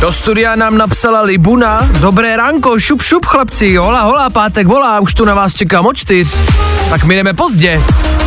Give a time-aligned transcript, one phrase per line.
[0.00, 1.88] Do studia nám napsala Libuna.
[2.00, 5.96] Dobré ránko, šup šup chlapci, hola hola, pátek volá, už tu na vás čekám od
[5.96, 6.38] čtyř.
[6.90, 7.80] Tak my jdeme pozdě.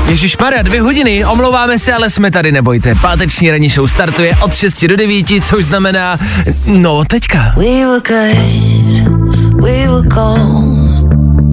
[0.08, 2.96] Ježíš Maria, dvě hodiny, omlouváme se, ale jsme tady, nebojte.
[2.96, 6.18] Páteční ranní show startuje od 6 do 9, což znamená,
[6.66, 7.54] no teďka.
[7.58, 10.90] We were good, we were gold.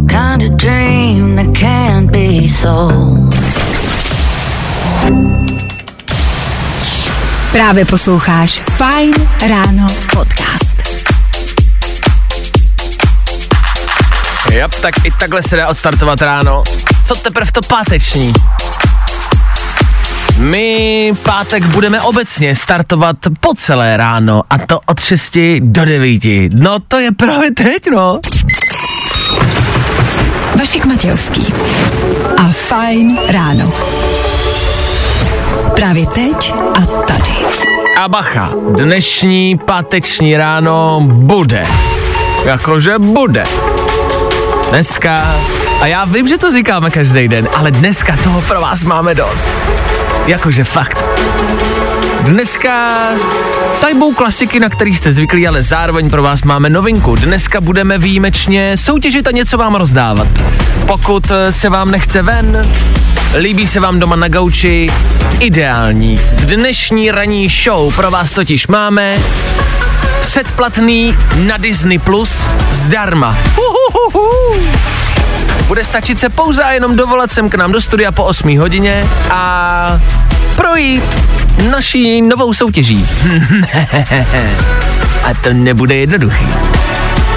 [0.08, 3.36] Kind of dream that can't be sold.
[7.56, 9.15] Právě posloucháš Fajn
[9.48, 10.83] ráno podcast.
[14.52, 16.62] Jap, tak i takhle se dá odstartovat ráno.
[17.05, 18.33] Co teprve to páteční?
[20.39, 26.23] My pátek budeme obecně startovat po celé ráno a to od 6 do 9.
[26.52, 28.20] No to je právě teď, no.
[30.58, 31.52] Vašek Matějovský
[32.36, 33.73] a Fajn ráno.
[35.77, 37.36] Právě teď a tady.
[37.97, 41.66] A bacha, dnešní páteční ráno bude.
[42.44, 43.44] Jakože bude.
[44.70, 45.36] Dneska,
[45.80, 49.50] a já vím, že to říkáme každý den, ale dneska toho pro vás máme dost.
[50.27, 51.05] Jakože fakt.
[52.20, 52.92] Dneska
[53.80, 57.17] tady budou klasiky, na který jste zvyklí, ale zároveň pro vás máme novinku.
[57.17, 60.28] Dneska budeme výjimečně soutěžit a něco vám rozdávat.
[60.86, 62.72] Pokud eh, se vám nechce ven,
[63.34, 64.91] líbí se vám doma na gauči,
[65.41, 66.20] ideální.
[66.32, 69.18] V dnešní ranní show pro vás totiž máme
[70.20, 72.41] předplatný na Disney Plus
[72.72, 73.38] zdarma.
[73.56, 74.56] Uhuhuhu.
[75.66, 79.05] Bude stačit se pouze a jenom dovolat sem k nám do studia po 8 hodině
[79.30, 80.00] a
[80.56, 81.05] projít
[81.70, 83.06] naší novou soutěží.
[85.24, 86.46] a to nebude jednoduchý.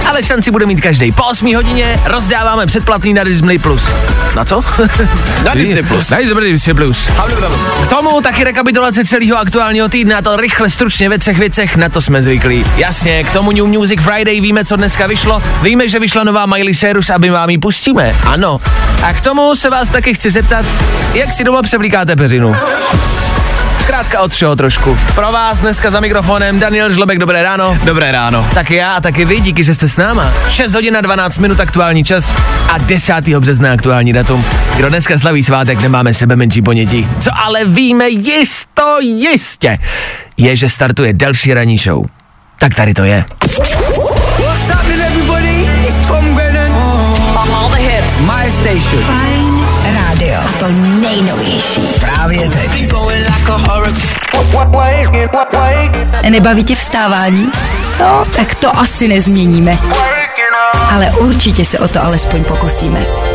[0.08, 1.12] Ale šanci bude mít každý.
[1.12, 3.60] Po 8 hodině rozdáváme předplatný na Disney+.
[3.60, 3.82] Plus.
[4.36, 4.64] Na co?
[5.44, 6.10] Na Disney Plus.
[6.10, 7.10] Na Disney Plus.
[7.84, 11.90] K tomu taky rekapitulace celého aktuálního týdne a to rychle, stručně ve třech věcech, na
[11.90, 12.66] to jsme zvyklí.
[12.78, 15.44] Jasně, k tomu New Music Friday víme, co dneska vyšlo.
[15.62, 18.16] Víme, že vyšla nová Miley Cyrus, aby vám ji pustíme.
[18.26, 18.62] Ano.
[19.04, 20.66] A k tomu se vás taky chci zeptat,
[21.14, 22.56] jak si doma převlíkáte peřinu.
[23.90, 24.98] Zkrátka od všeho trošku.
[25.16, 27.78] Pro vás dneska za mikrofonem Daniel Žlobek, dobré ráno.
[27.84, 28.48] Dobré ráno.
[28.54, 30.34] Tak já a taky vy, díky, že jste s náma.
[30.50, 32.32] 6 hodin a 12 minut aktuální čas
[32.70, 33.14] a 10.
[33.40, 34.46] března aktuální datum.
[34.78, 37.08] Kdo dneska slaví svátek, nemáme sebe menší ponětí.
[37.20, 39.78] Co ale víme jisto jistě,
[40.38, 42.06] je, že startuje další ranní show.
[42.60, 43.26] Tak tady to je.
[44.38, 45.68] What's happening everybody?
[45.88, 46.72] It's Tom Grennan.
[47.38, 48.20] All the hits.
[48.20, 49.04] My station.
[49.04, 49.60] Fajn
[49.94, 50.40] rádio.
[50.50, 50.68] A to
[51.02, 51.89] nejnovější.
[52.40, 52.90] Právě teď.
[56.30, 57.52] Nebaví tě vstávání?
[58.00, 59.78] No, tak to asi nezměníme.
[60.94, 63.29] Ale určitě se o to alespoň pokusíme.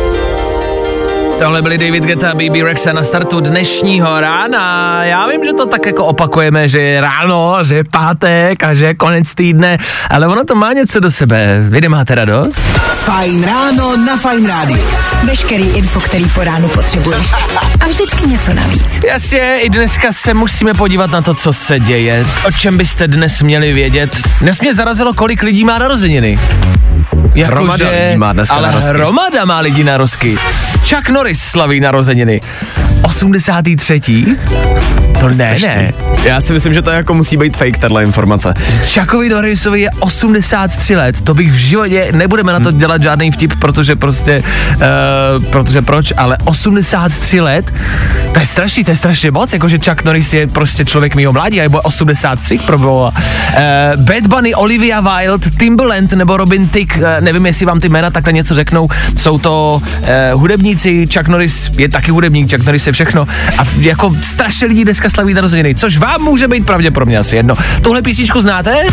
[1.39, 5.03] Tohle byli David Geta a BB Rexa na startu dnešního rána.
[5.03, 8.85] Já vím, že to tak jako opakujeme, že je ráno, že je pátek a že
[8.85, 9.77] je konec týdne,
[10.09, 11.65] ale ono to má něco do sebe.
[11.69, 12.59] Vy nemáte radost?
[12.93, 14.87] Fajn ráno na Fajn rádiu.
[15.23, 17.27] Veškerý info, který po ránu potřebuješ.
[17.79, 18.99] A vždycky něco navíc.
[19.07, 22.25] Jasně, i dneska se musíme podívat na to, co se děje.
[22.47, 24.17] O čem byste dnes měli vědět?
[24.41, 26.39] Dnes mě zarazilo, kolik lidí má narozeniny.
[27.35, 28.89] Jako Hromada že- lidí má dneska ale narozky.
[28.93, 30.37] hromada má lidí narozky.
[30.89, 32.41] Chuck Norris slaví narozeniny.
[33.01, 34.35] 83.
[35.19, 35.93] To ne, ne.
[36.23, 38.53] Já si myslím, že to jako musí být fake, tahle informace.
[38.93, 43.53] Chuckovi Norrisovi je 83 let, to bych v životě, nebudeme na to dělat žádný vtip,
[43.59, 44.43] protože prostě,
[44.75, 47.73] uh, protože proč, ale 83 let,
[48.33, 51.59] to je strašný, to je strašně moc, jakože Chuck Norris je prostě člověk mýho mládí,
[51.59, 53.13] a je 83 pro boha.
[53.15, 58.09] Uh, Bad Bunny, Olivia Wilde, Timbaland nebo Robin Thicke, uh, nevím, jestli vám ty jména
[58.09, 59.81] takhle něco řeknou, jsou to
[60.33, 64.83] uh, hudebníci, Chuck Norris je taky hudebník, Chuck Norris je všechno a jako strašně lidí
[64.83, 67.55] dneska slaví narozeniny, což vám může být pravděpodobně asi jedno.
[67.81, 68.87] Tuhle písničku znáte?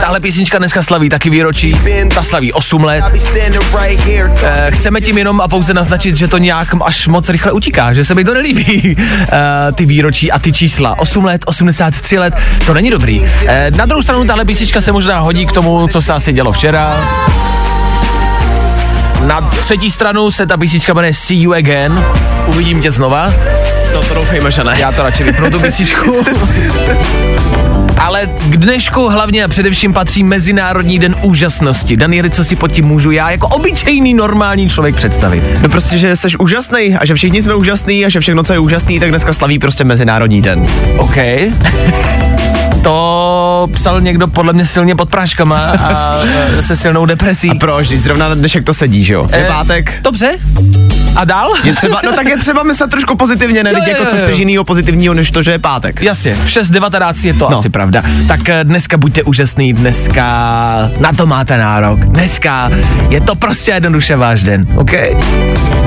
[0.00, 1.74] Tahle písnička dneska slaví taky výročí,
[2.14, 3.04] ta slaví 8 let.
[4.42, 8.04] Eh, chceme tím jenom a pouze naznačit, že to nějak až moc rychle utíká, že
[8.04, 8.96] se mi to nelíbí,
[9.32, 10.98] eh, ty výročí a ty čísla.
[10.98, 12.34] 8 let, 83 let,
[12.66, 13.26] to není dobrý.
[13.46, 16.52] Eh, na druhou stranu tahle písnička se možná hodí k tomu, co se asi dělo
[16.52, 16.96] včera.
[19.26, 22.04] Na třetí stranu se ta písnička jmenuje See You Again,
[22.46, 23.32] uvidím tě znova.
[23.94, 24.74] No to doufejme, že ne.
[24.78, 26.24] Já to radši vypnu tu písničku.
[27.98, 31.96] Ale k dnešku hlavně a především patří Mezinárodní den úžasnosti.
[31.96, 35.44] Danieli, co si pod tím můžu já jako obyčejný normální člověk představit?
[35.62, 38.58] No prostě, že jsi úžasný a že všichni jsme úžasný a že všechno, co je
[38.58, 40.66] úžasný, tak dneska slaví prostě Mezinárodní den.
[40.98, 41.16] OK.
[42.82, 46.16] to psal někdo podle mě silně pod práškama a
[46.60, 47.50] se silnou depresí.
[47.50, 47.88] A proč?
[47.88, 49.28] Zrovna na dnešek to sedí, že jo?
[49.32, 49.92] Je Eh, pátek.
[50.02, 50.30] Dobře.
[51.16, 51.50] A dál?
[51.64, 53.70] Je třeba, no tak je třeba myslet trošku pozitivně, ne?
[53.70, 54.38] Jo, Teď jo, jako co jo, chceš jo.
[54.38, 56.02] jinýho pozitivního, než to, že je pátek.
[56.02, 57.58] Jasně, v 6.19 je to no.
[57.58, 58.02] Asi pravda.
[58.28, 60.22] Tak eh, dneska buďte úžasný, dneska
[61.00, 62.00] na to máte nárok.
[62.00, 62.70] Dneska
[63.08, 64.92] je to prostě jednoduše váš den, OK?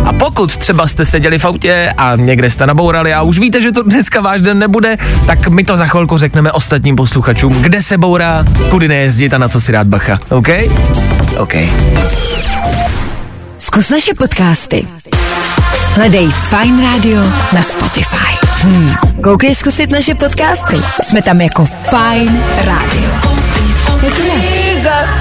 [0.05, 3.71] A pokud třeba jste seděli v autě a někde jste nabourali a už víte, že
[3.71, 6.51] to dneska váš den nebude, tak my to za chvilku řekneme
[6.85, 10.47] ostatním posluchačům, kde se bourá, kudy nejezdit a na co si dát bacha, OK?
[11.37, 11.53] OK.
[13.57, 14.85] Zkus naše podcasty.
[15.95, 17.21] Hledej Fine Radio
[17.53, 18.47] na Spotify.
[18.61, 18.95] Hmm.
[19.23, 20.77] Koukej zkusit naše podcasty.
[21.03, 23.09] Jsme tam jako Fine Radio.
[24.83, 25.14] To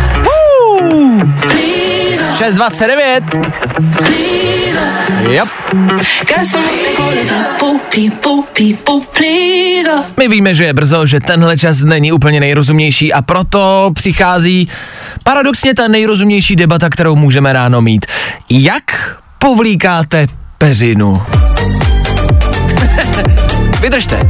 [2.34, 3.54] 6.29.
[5.31, 5.48] Yep.
[10.16, 14.69] My víme, že je brzo, že tenhle čas není úplně nejrozumější a proto přichází
[15.25, 18.06] paradoxně ta nejrozumější debata, kterou můžeme ráno mít.
[18.50, 20.26] Jak povlíkáte
[20.58, 21.22] peřinu?
[23.80, 24.20] Vydržte.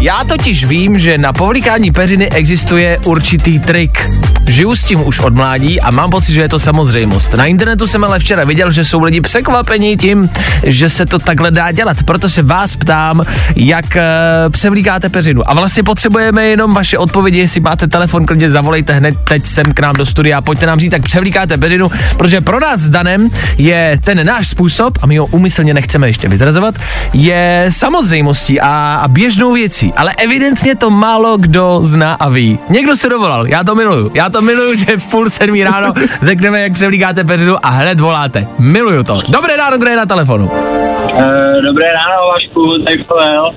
[0.00, 4.10] Já totiž vím, že na povlíkání peřiny existuje určitý trik.
[4.48, 7.34] Žiju s tím už od mládí a mám pocit, že je to samozřejmost.
[7.34, 10.30] Na internetu jsem ale včera viděl, že jsou lidi překvapení tím,
[10.62, 12.02] že se to takhle dá dělat.
[12.02, 13.22] Proto se vás ptám,
[13.56, 14.04] jak e,
[14.50, 15.50] převlíkáte peřinu.
[15.50, 19.80] A vlastně potřebujeme jenom vaše odpovědi, jestli máte telefon, klidně zavolejte hned teď sem k
[19.80, 23.30] nám do studia a pojďte nám říct, jak převlíkáte peřinu, protože pro nás s Danem
[23.58, 26.74] je ten náš způsob, a my ho umyslně nechceme ještě vyzrazovat,
[27.12, 32.58] je samozřejmostí a, a běžnou věcí, ale evidentně to málo kdo zná a ví.
[32.68, 35.92] Někdo se dovolal, já to miluju, já to miluju, že v půl sedmí ráno
[36.22, 38.46] řekneme, jak převlíkáte peřinu a hned voláte.
[38.58, 39.20] Miluju to.
[39.28, 40.44] Dobré ráno, kdo je na telefonu?
[40.46, 41.22] Uh,
[41.62, 43.50] dobré ráno, Vašku, tady Pavel.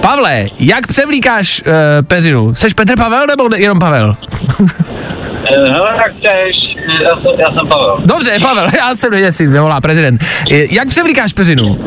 [0.00, 1.72] Pavle, jak převlíkáš uh,
[2.06, 2.54] peřinu?
[2.54, 4.14] Seš Petr Pavel nebo ne- jenom Pavel?
[4.60, 4.66] Uh,
[5.50, 7.96] hele, jak chceš, já jsem, já jsem Pavel.
[8.04, 10.24] Dobře, Pavel, já jsem věděl, jestli mě volá prezident.
[10.52, 11.78] Eh, Jak převlíkáš peřinu?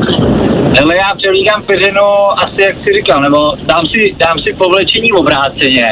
[0.78, 2.02] Hele, já převlíkám peřinu
[2.44, 5.86] asi, jak si říkal, nebo dám si, dám si povlečení obráceně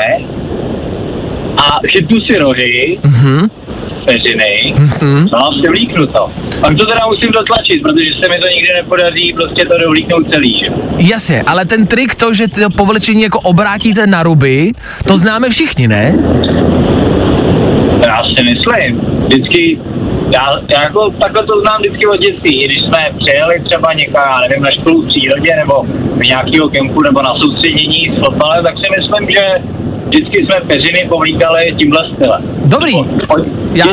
[1.56, 3.50] a chytnu si rohy Mhm.
[4.04, 5.28] peřiny, Mhm.
[5.32, 6.26] no a převlíknu to.
[6.60, 10.58] Pak to teda musím dotlačit, protože se mi to nikdy nepodaří prostě to dovlíknout celý,
[10.60, 10.66] že?
[11.14, 14.72] Jasně, ale ten trik to, že to povlečení jako obrátíte na ruby,
[15.08, 16.14] to známe všichni, ne?
[18.08, 18.90] Já si myslím.
[19.20, 19.78] Vždycky,
[20.34, 22.64] já, já jako takhle to znám vždycky od dětství.
[22.64, 25.74] Když jsme přijeli třeba někam, já nevím, na školu v přírodě nebo
[26.20, 29.44] v nějakého kempu nebo na soustředění s fotbalem, tak si myslím, že
[30.14, 32.43] vždycky jsme peřiny povlíkali tímhle stylem.
[32.64, 32.93] Dobrý.
[33.75, 33.84] Já-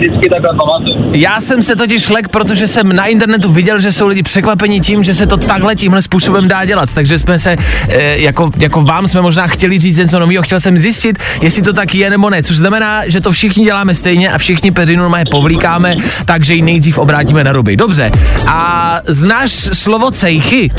[0.00, 1.10] vždycky takhle pamatuju.
[1.12, 5.02] Já jsem se totiž lek, protože jsem na internetu viděl, že jsou lidi překvapení tím,
[5.04, 6.88] že se to takhle tímhle způsobem dá dělat.
[6.94, 7.56] Takže jsme se,
[7.88, 11.72] e, jako, jako vám jsme možná chtěli říct něco nového, chtěl jsem zjistit, jestli to
[11.72, 12.42] tak je nebo ne.
[12.42, 16.98] Což znamená, že to všichni děláme stejně a všichni peřinu normálně povlíkáme, takže ji nejdřív
[16.98, 17.76] obrátíme na ruby.
[17.76, 18.10] Dobře.
[18.46, 20.70] A znáš slovo cejchy?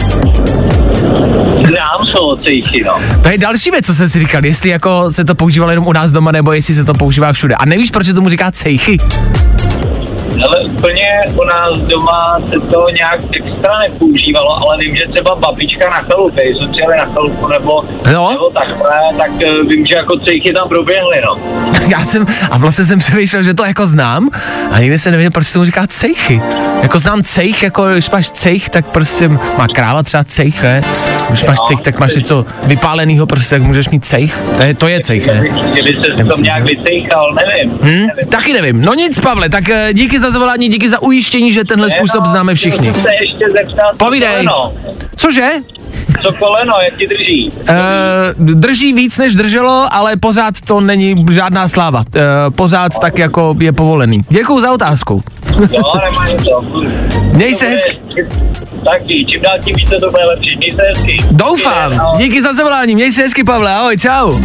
[1.67, 2.99] Znám slovo cejchy, no.
[3.23, 5.93] To je další věc, co jsem si říkal, jestli jako se to používalo jenom u
[5.93, 7.55] nás doma, nebo jestli se to používá všude.
[7.55, 8.97] A nevíš, proč se tomu říká cejchy?
[10.45, 15.89] Ale úplně u nás doma se to nějak extra nepoužívalo, ale vím, že třeba babička
[15.89, 17.71] na chalupě, jsme přijeli na chalupu nebo,
[18.13, 18.29] No.
[18.31, 21.37] nebo takhle, tak eh, vím, že jako cejchy tam proběhly, no.
[21.87, 24.29] Já jsem, a vlastně jsem přemýšlel, že to jako znám,
[24.71, 26.41] a nikdy se nevěděl, proč se tomu říká cejchy.
[26.81, 30.81] Jako znám cejch, jako když máš cejch, tak prostě má kráva třeba cejch, ne?
[31.29, 34.41] Když máš cejch, tak máš něco vypálenýho, prostě tak můžeš mít cejch.
[34.57, 35.43] To je, to je cejch, ne?
[35.71, 37.71] Kdyby se to nějak vycejchal, nevím.
[37.81, 38.07] Hm?
[38.07, 38.29] nevím.
[38.29, 38.81] Taky nevím.
[38.81, 42.55] No nic, Pavle, tak eh, díky za zavolání, díky za ujištění, že tenhle způsob známe
[42.55, 42.93] všichni.
[42.93, 44.47] se ještě zeptat, Povídej.
[45.15, 45.49] Cože?
[46.21, 47.51] co koleno, jak ti drží?
[47.51, 51.99] Uh, drží víc, než drželo, ale pořád to není žádná sláva.
[51.99, 52.23] Uh,
[52.55, 54.21] pořád tak jako je povolený.
[54.29, 55.23] Děkuju za otázku.
[55.61, 56.61] Jo, nemá to.
[57.21, 57.97] Měj se hezky.
[58.83, 60.57] Taky, čím dál tím více to bude lepší.
[60.57, 61.17] Měj se hezky.
[61.31, 61.91] Doufám.
[62.17, 62.95] Díky za zavolání.
[62.95, 63.73] Měj se hezky, Pavle.
[63.75, 64.39] Ahoj, čau.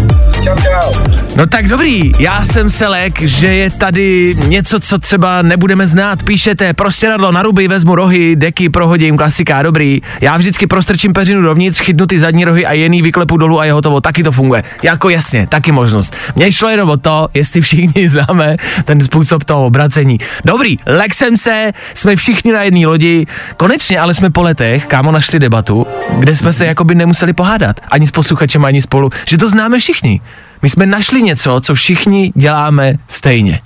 [0.45, 0.93] Čau, čau.
[1.37, 6.23] No tak dobrý, já jsem se lek, že je tady něco, co třeba nebudeme znát.
[6.23, 10.01] Píšete, prostě radlo na ruby, vezmu rohy, deky prohodím, klasika, dobrý.
[10.21, 13.73] Já vždycky prostrčím peřinu dovnitř, chytnu ty zadní rohy a jený vyklepu dolů a je
[13.73, 14.01] hotovo.
[14.01, 14.63] Taky to funguje.
[14.83, 16.15] Jako jasně, taky možnost.
[16.37, 20.19] Mně šlo jenom o to, jestli všichni známe ten způsob toho obracení.
[20.45, 23.27] Dobrý, lek jsem se, jsme všichni na jedné lodi.
[23.57, 25.87] Konečně, ale jsme po letech, kámo, našli debatu,
[26.19, 27.81] kde jsme se jakoby nemuseli pohádat.
[27.91, 29.11] Ani s posluchačem, ani spolu.
[29.29, 30.21] Že to známe všichni.
[30.63, 33.61] My jsme našli něco, co všichni děláme stejně.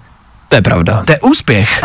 [0.48, 1.02] To je pravda.
[1.06, 1.84] To je úspěch.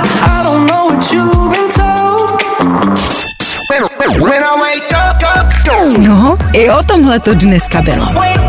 [5.97, 8.05] No, i o tomhle to dneska bylo.
[8.05, 8.41] Fajn.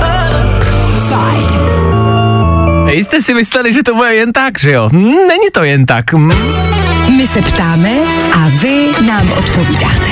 [2.92, 4.88] Jste si mysleli, že to bude jen tak, že jo?
[4.92, 6.04] Hm, není to jen tak.
[7.16, 7.90] My se ptáme
[8.34, 10.10] a vy nám odpovídáte.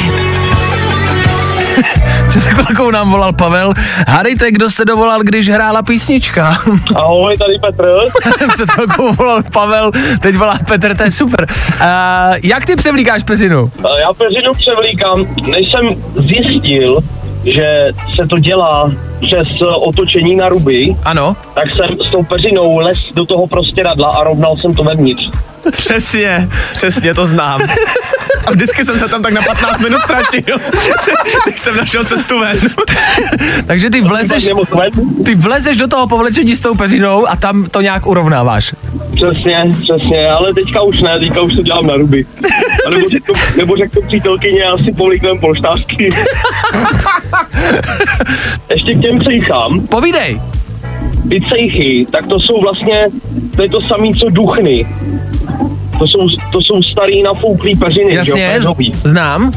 [2.29, 3.73] Před chvilkou nám volal Pavel.
[4.09, 6.63] Hádejte, kdo se dovolal, když hrála písnička.
[6.95, 7.85] Ahoj, tady Petr.
[8.55, 11.47] Před chvilkou volal Pavel, teď volá Petr, to je super.
[11.51, 11.87] Uh,
[12.43, 13.71] jak ty převlíkáš peřinu?
[14.01, 16.99] Já peřinu převlíkám, než jsem zjistil,
[17.45, 18.93] že se to dělá
[19.27, 19.49] přes
[19.87, 21.37] otočení na ruby, Ano.
[21.55, 25.31] tak jsem s tou peřinou les do toho prostěradla a rovnal jsem to vevnitř.
[25.73, 27.61] Přesně, přesně to znám.
[28.47, 30.43] A vždycky jsem se tam tak na 15 minut ztratil,
[31.47, 32.59] když jsem našel cestu ven.
[33.67, 34.49] Takže ty vlezeš,
[35.25, 38.75] ty vlezeš do toho povlečení s tou peřinou a tam to nějak urovnáváš.
[39.15, 42.27] Přesně, přesně, ale teďka už ne, teďka už to dělám na ruby.
[42.87, 44.93] A nebo řekl, nebo řekl to přítelkyně, já si
[45.41, 46.09] polštářky.
[48.71, 49.87] Ještě k těm cejchám.
[49.87, 50.41] Povídej.
[51.29, 53.07] Ty cejchy, tak to jsou vlastně,
[53.57, 54.87] to je to samé, co duchny.
[56.01, 59.53] To jsou, to jsou starý nafouklý peřiny, jo, Jasně, z- znám.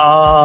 [0.00, 0.44] A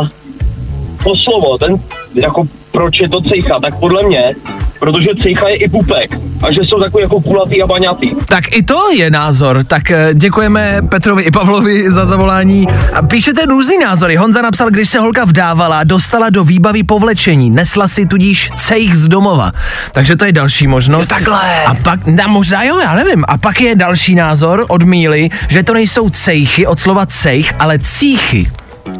[1.03, 1.75] to slovo, ten,
[2.15, 4.33] jako proč je to cejcha, tak podle mě,
[4.79, 6.19] protože cejcha je i pupek.
[6.43, 8.09] A že jsou takový jako kulatý a baňatý.
[8.25, 9.63] Tak i to je názor.
[9.63, 12.67] Tak eh, děkujeme Petrovi i Pavlovi za zavolání.
[12.93, 14.15] A píšete různý názory.
[14.15, 19.07] Honza napsal, když se holka vdávala, dostala do výbavy povlečení, nesla si tudíž cejch z
[19.07, 19.51] domova.
[19.91, 21.07] Takže to je další možnost.
[21.07, 21.65] takhle.
[21.65, 23.23] A pak, na, možná jo, já nevím.
[23.27, 27.79] A pak je další názor od Míly, že to nejsou cejchy od slova cejch, ale
[27.79, 28.51] cíchy.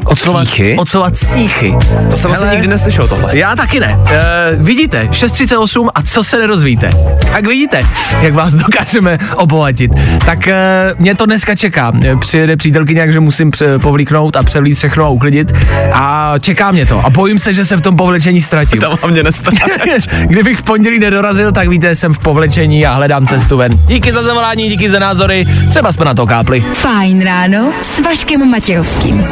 [0.04, 0.76] Od slova, Cíchy?
[0.78, 1.74] od slova cíchy.
[2.10, 3.38] To jsem asi nikdy neslyšel tohle.
[3.38, 3.98] Já taky ne.
[4.10, 4.20] E,
[4.56, 6.90] vidíte, 6.38 a co se nedozvíte?
[7.32, 7.86] Tak vidíte,
[8.20, 9.90] jak vás dokážeme obohatit.
[10.26, 10.54] Tak e,
[10.98, 11.92] mě to dneska čeká.
[12.20, 15.52] Přijede přítelkyně, takže musím pře- povlíknout a převlít všechno a uklidit.
[15.92, 17.00] A čeká mě to.
[17.06, 18.80] A bojím se, že se v tom povlečení ztratím.
[18.80, 19.56] Tam hlavně nestane.
[20.26, 23.72] Kdybych v pondělí nedorazil, tak víte, jsem v povlečení a hledám cestu ven.
[23.86, 25.44] Díky za zavolání, díky za názory.
[25.70, 26.60] Třeba jsme na to kápli.
[26.60, 29.24] Fajn ráno s Vaškem Matějovským.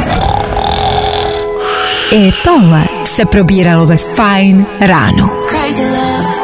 [2.10, 5.28] I tohle se probíralo ve Fajn ráno.
[5.48, 6.34] Crazy love.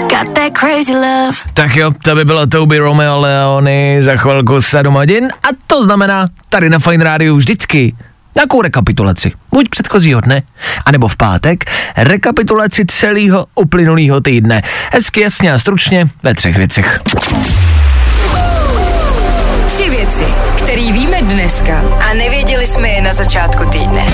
[0.00, 1.36] Got that crazy love.
[1.54, 6.28] Tak jo, to by bylo Toby Romeo Leony za chvilku 7 hodin a to znamená
[6.48, 7.94] tady na Fine Radio vždycky
[8.34, 9.32] nějakou rekapitulaci.
[9.52, 10.42] Buď předchozího dne,
[10.86, 11.64] anebo v pátek,
[11.96, 14.62] rekapitulaci celého uplynulého týdne.
[14.92, 17.00] Hezky, jasně a stručně ve třech věcech.
[19.96, 20.24] Věci,
[20.58, 24.06] které víme dneska a nevěděli jsme je na začátku týdne.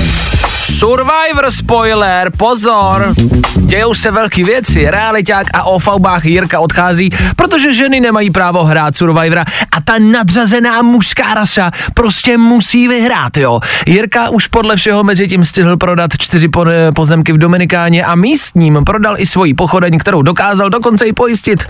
[0.79, 3.15] Survivor spoiler, pozor!
[3.57, 8.97] Dějou se velké věci, realiták a o faubách Jirka odchází, protože ženy nemají právo hrát
[8.97, 9.45] Survivora
[9.77, 13.61] a ta nadřazená mužská rasa prostě musí vyhrát, jo.
[13.87, 18.79] Jirka už podle všeho mezi tím stihl prodat čtyři po- pozemky v Dominikáně a místním
[18.87, 21.65] prodal i svoji pochodeň, kterou dokázal dokonce i pojistit.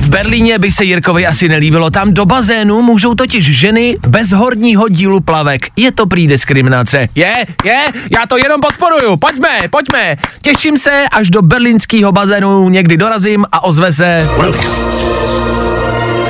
[0.00, 4.88] V Berlíně by se Jirkovi asi nelíbilo, tam do bazénu můžou totiž ženy bez horního
[4.88, 5.66] dílu plavek.
[5.76, 7.08] Je to prý diskriminace.
[7.14, 7.84] Je, je,
[8.16, 10.16] já to jenom podporuju, pojďme, pojďme.
[10.42, 14.28] Těším se, až do berlínského bazénu někdy dorazím a ozve se.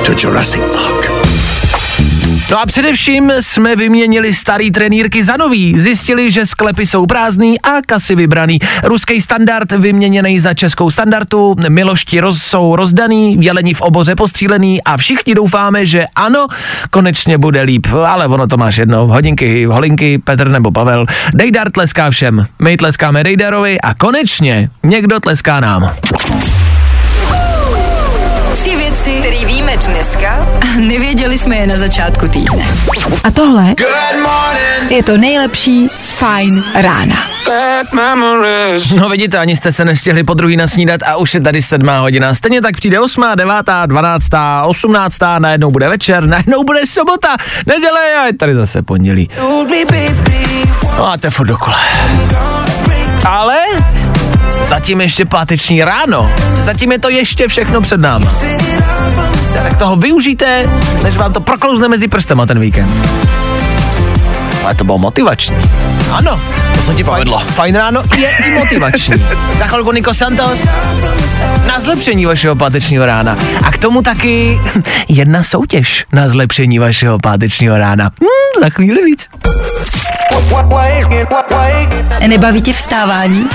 [0.05, 1.11] To Jurassic Park.
[2.51, 5.79] No a především jsme vyměnili starý trenýrky za nový.
[5.79, 8.59] Zjistili, že sklepy jsou prázdný a kasy vybraný.
[8.83, 14.97] Ruský standard vyměněný za českou standardu, milošti roz, jsou rozdaný, jelení v oboře postřílený a
[14.97, 16.47] všichni doufáme, že ano,
[16.89, 17.87] konečně bude líp.
[18.07, 21.05] Ale ono to máš jedno, hodinky, holinky, Petr nebo Pavel.
[21.33, 25.91] Dejdar tleská všem, my tleskáme Dejdarovi a konečně někdo tleská nám.
[29.07, 32.65] Tři věci, které víme dneska a nevěděli jsme je na začátku týdne.
[33.23, 33.75] A tohle
[34.89, 37.15] je to nejlepší z Fajn rána.
[38.99, 42.33] No vidíte, ani jste se nestihli po druhý nasnídat a už je tady sedmá hodina.
[42.33, 47.35] Stejně tak přijde osmá, devátá, dvanáctá, osmnáctá, najednou bude večer, najednou bude sobota,
[47.65, 49.29] neděle a je tady zase pondělí.
[50.97, 51.77] No a to je furt dokola.
[53.25, 53.57] Ale
[54.69, 56.31] Zatím ještě páteční ráno.
[56.63, 58.31] Zatím je to ještě všechno před náma.
[59.53, 60.63] Tak toho využijte,
[61.03, 63.09] než vám to proklouzne mezi prstama ten víkend.
[64.63, 65.61] Ale to bylo motivační.
[66.11, 66.35] Ano,
[66.87, 67.37] se ti povedlo.
[67.39, 69.25] Fajn, fajn ráno je i motivační.
[69.59, 70.59] Za chvilku Niko Santos
[71.67, 73.37] na zlepšení vašeho pátečního rána.
[73.63, 74.59] A k tomu taky
[75.07, 78.11] jedna soutěž na zlepšení vašeho pátečního rána.
[78.19, 79.29] Hmm, za chvíli víc.
[82.27, 83.45] Nebaví tě vstávání?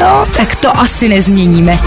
[0.00, 1.78] No, tak to asi nezměníme.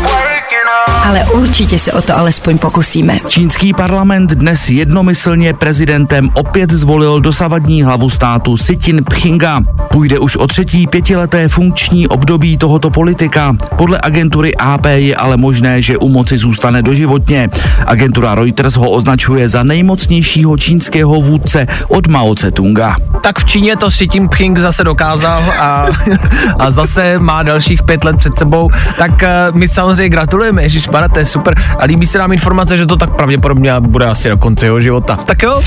[1.03, 3.17] Ale určitě se o to alespoň pokusíme.
[3.29, 9.61] Čínský parlament dnes jednomyslně prezidentem opět zvolil dosavadní hlavu státu Si Jinpinga.
[9.91, 13.55] Půjde už o třetí pětileté funkční období tohoto politika.
[13.75, 17.49] Podle agentury AP je ale možné, že u moci zůstane doživotně.
[17.85, 22.95] Agentura Reuters ho označuje za nejmocnějšího čínského vůdce od Mao Tse-tunga.
[23.23, 25.87] Tak v Číně to Xi Jinping zase dokázal a,
[26.59, 28.69] a zase má dalších pět let před sebou.
[28.97, 31.55] Tak uh, my samozřejmě gratulujeme, Ježíš to je super.
[31.79, 35.19] A líbí se nám informace, že to tak pravděpodobně bude asi do konce jeho života.
[35.25, 35.61] Tak jo,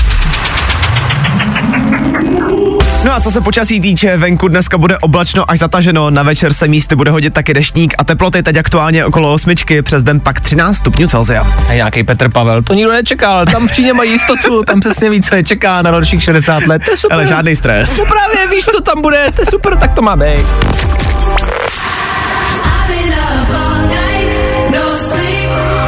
[3.05, 6.67] No a co se počasí týče, venku dneska bude oblačno až zataženo, na večer se
[6.67, 10.77] místy bude hodit taky deštník a teploty teď aktuálně okolo osmičky, přes den pak 13
[10.77, 11.43] stupňů Celsia.
[11.69, 15.21] A nějaký Petr Pavel, to nikdo nečekal, tam v Číně mají jistotu, tam přesně ví,
[15.21, 17.17] co je čeká na dalších 60 let, to je super.
[17.17, 17.99] Ale žádný stres.
[17.99, 20.45] No právě víš, co tam bude, to je super, tak to má být.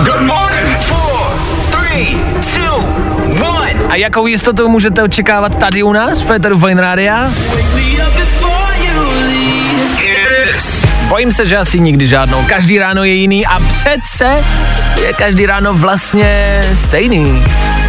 [0.06, 0.68] Good morning.
[0.88, 1.28] Four,
[1.76, 2.16] three,
[2.56, 2.76] two,
[3.44, 3.88] one.
[3.90, 7.32] A jakou jistotu můžete očekávat tady u nás v Féteru Fine Rádia?
[11.10, 12.44] Bojím se, že asi nikdy žádnou.
[12.46, 14.44] Každý ráno je jiný a přece
[15.02, 17.44] je každý ráno vlastně stejný.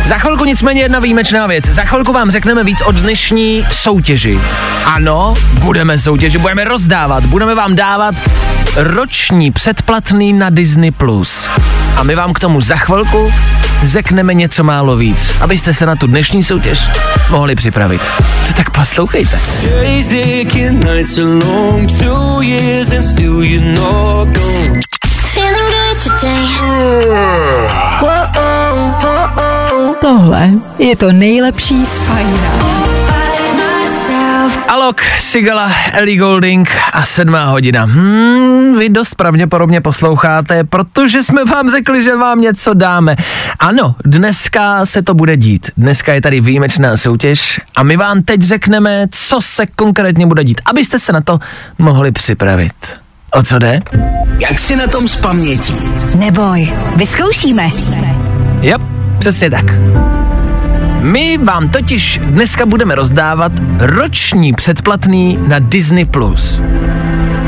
[0.06, 1.64] Za chvilku nicméně jedna výjimečná věc.
[1.64, 4.40] Za chvilku vám řekneme víc o dnešní soutěži.
[4.84, 8.14] Ano, budeme soutěžit, budeme rozdávat, budeme vám dávat
[8.76, 10.90] roční předplatný na Disney+.
[10.90, 11.48] Plus.
[11.96, 13.32] A my vám k tomu za chvilku
[13.82, 16.82] řekneme něco málo víc, abyste se na tu dnešní soutěž
[17.30, 18.02] mohli připravit.
[18.46, 19.40] To tak poslouchejte.
[19.62, 20.10] Days
[23.10, 24.80] still you're not gone.
[25.34, 26.46] Feeling good today.
[30.00, 32.80] Tohle je to nejlepší z fajna.
[34.68, 37.84] Alok, Sigala, Ellie Golding a sedmá hodina.
[37.84, 43.16] Hmm, vy dost pravděpodobně posloucháte, protože jsme vám řekli, že vám něco dáme.
[43.58, 45.70] Ano, dneska se to bude dít.
[45.76, 50.60] Dneska je tady výjimečná soutěž a my vám teď řekneme, co se konkrétně bude dít,
[50.64, 51.38] abyste se na to
[51.78, 52.99] mohli připravit.
[53.32, 53.80] O co jde?
[54.42, 55.74] Jak si na tom s pamětí?
[56.14, 57.68] Neboj, vyzkoušíme.
[58.62, 58.76] Jo,
[59.18, 59.64] přesně tak.
[61.00, 66.04] My vám totiž dneska budeme rozdávat roční předplatný na Disney+.
[66.04, 66.60] Plus,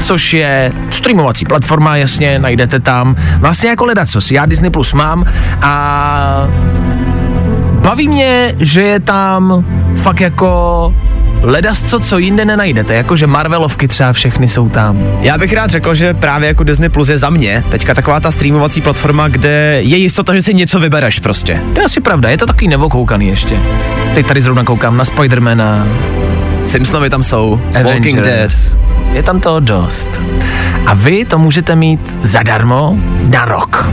[0.01, 3.17] což je streamovací platforma, jasně, najdete tam.
[3.39, 5.25] Vlastně jako ledacos, já Disney Plus mám
[5.63, 6.49] a
[7.81, 9.65] baví mě, že je tam
[10.03, 10.95] fakt jako
[11.43, 14.99] ledas co, co jinde nenajdete, jakože Marvelovky třeba všechny jsou tam.
[15.21, 18.31] Já bych rád řekl, že právě jako Disney Plus je za mě teďka taková ta
[18.31, 21.61] streamovací platforma, kde je jistota, že si něco vybereš prostě.
[21.75, 23.61] To je asi pravda, je to takový nevokoukaný ještě.
[24.15, 25.87] Teď tady zrovna koukám na Spidermana,
[26.65, 28.27] Simpsonovi tam jsou, Walking Dead.
[28.27, 28.77] Avengers.
[29.13, 30.21] Je tam toho dost.
[30.87, 33.89] A vy to můžete mít zadarmo na rok.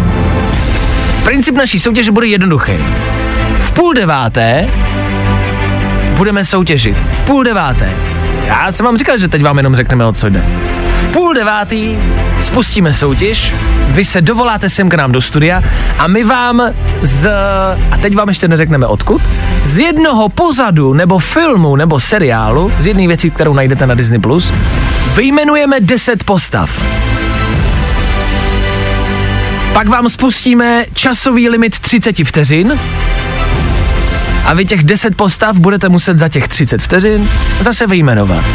[1.24, 2.74] Princip naší soutěže bude jednoduchý.
[3.60, 4.68] V půl deváté
[6.20, 6.98] budeme soutěžit.
[6.98, 7.94] V půl deváté.
[8.48, 10.46] Já jsem vám říkal, že teď vám jenom řekneme, o co jde.
[11.02, 11.98] V půl devátý
[12.44, 13.54] spustíme soutěž,
[13.88, 15.64] vy se dovoláte sem k nám do studia
[15.98, 16.64] a my vám
[17.02, 17.30] z,
[17.92, 19.22] a teď vám ještě neřekneme odkud,
[19.64, 24.52] z jednoho pozadu nebo filmu nebo seriálu, z jedné věci, kterou najdete na Disney+, Plus,
[25.16, 26.84] vyjmenujeme 10 postav.
[29.74, 32.80] Pak vám spustíme časový limit 30 vteřin
[34.46, 38.46] a vy těch 10 postav budete muset za těch 30 vteřin zase vyjmenovat.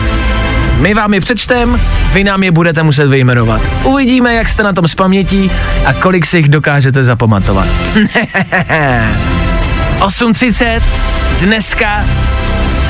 [0.79, 1.81] My vám je přečtem,
[2.13, 3.61] vy nám je budete muset vyjmenovat.
[3.83, 5.51] Uvidíme, jak jste na tom s pamětí
[5.85, 7.67] a kolik si jich dokážete zapamatovat.
[9.99, 10.83] 8.30,
[11.41, 12.05] dneska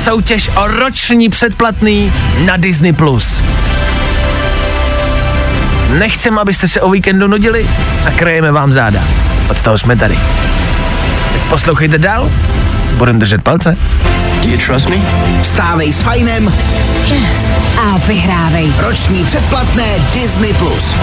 [0.04, 2.12] soutěž o roční předplatný
[2.44, 2.92] na Disney+.
[2.92, 3.42] Plus.
[5.98, 7.66] Nechcem, abyste se o víkendu nudili
[8.06, 9.02] a krejeme vám záda.
[9.50, 10.18] Od toho jsme tady.
[11.32, 12.30] Tak poslouchejte dál,
[12.94, 13.76] budeme držet palce.
[14.42, 14.96] Do you trust me?
[15.40, 16.52] Vstávej s fajnem.
[17.78, 18.72] A vyhrávej.
[18.78, 20.54] Roční předplatné Disney+.
[20.54, 20.94] Plus.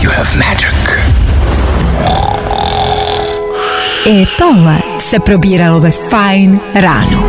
[0.00, 0.98] You have magic.
[4.06, 7.26] I tohle se probíralo ve Fine ráno.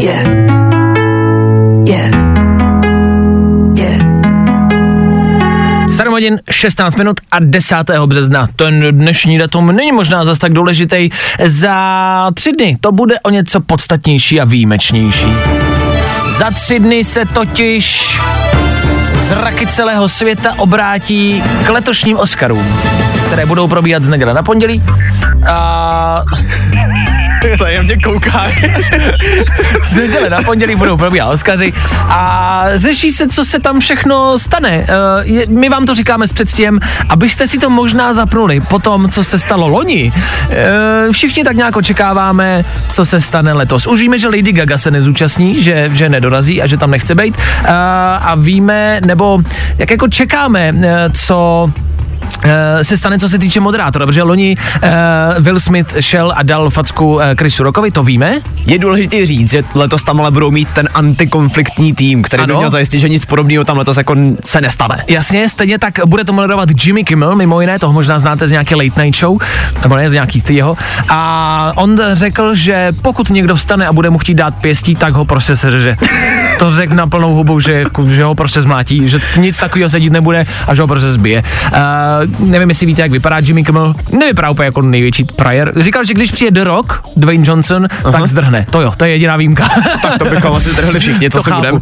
[0.00, 0.43] Yeah.
[6.14, 7.76] Hodin 16 minut a 10.
[8.06, 8.48] března.
[8.56, 11.10] Ten dnešní datum není možná zas tak důležitý.
[11.44, 15.26] Za tři dny to bude o něco podstatnější a výjimečnější.
[16.38, 18.16] Za tři dny se totiž
[19.16, 22.80] zraky celého světa obrátí k letošním Oscarům,
[23.26, 24.82] které budou probíhat z neděle na pondělí.
[25.48, 26.24] A
[27.88, 28.44] Tě kouká.
[29.84, 31.72] z na pondělí budou probíhat Oscaři
[32.08, 34.86] a řeší se, co se tam všechno stane.
[34.88, 39.24] Eh, My vám to říkáme s předstihem, abyste si to možná zapnuli po tom, co
[39.24, 40.12] se stalo loni.
[40.50, 43.86] Eh, Všichni tak nějak očekáváme, co se stane letos.
[43.86, 47.34] Už víme, že Lady Gaga se nezúčastní, že, že nedorazí a že tam nechce být.
[47.64, 47.68] Eh,
[48.20, 49.42] A víme, nebo
[49.78, 50.74] jak jako čekáme,
[51.12, 51.70] co
[52.82, 54.88] se stane, co se týče moderátora, protože loni uh,
[55.44, 58.40] Will Smith šel a dal facku uh, Chrisu Rockovi, to víme?
[58.66, 62.58] Je důležité říct, že letos tam ale budou mít ten antikonfliktní tým, který by Ano.
[62.60, 65.04] měl zajistit, že nic podobného tam letos jako se nestane.
[65.08, 68.74] Jasně, stejně tak bude to moderovat Jimmy Kimmel, mimo jiné, toho možná znáte z nějaké
[68.74, 69.38] late night show,
[69.82, 70.76] nebo ne, z nějaký ty jeho.
[71.08, 75.24] A on řekl, že pokud někdo vstane a bude mu chtít dát pěstí, tak ho
[75.24, 75.96] prostě seřeže.
[76.58, 80.12] To řekl na plnou hubu, že, že ho prostě zmlátí, že nic takového se dít
[80.12, 81.42] nebude a že ho prostě zbije.
[81.42, 81.78] Uh,
[82.38, 83.94] nevím, jestli víte, jak vypadá Jimmy Kimmel.
[84.20, 85.72] Nevypadá úplně jako největší prajer.
[85.76, 88.66] Říkal, že když přijde The Rock, Dwayne Johnson, tak zdrhne.
[88.70, 89.68] To jo, to je jediná výjimka.
[90.02, 91.78] Tak to bychom asi trhli všichni, co To se budeme.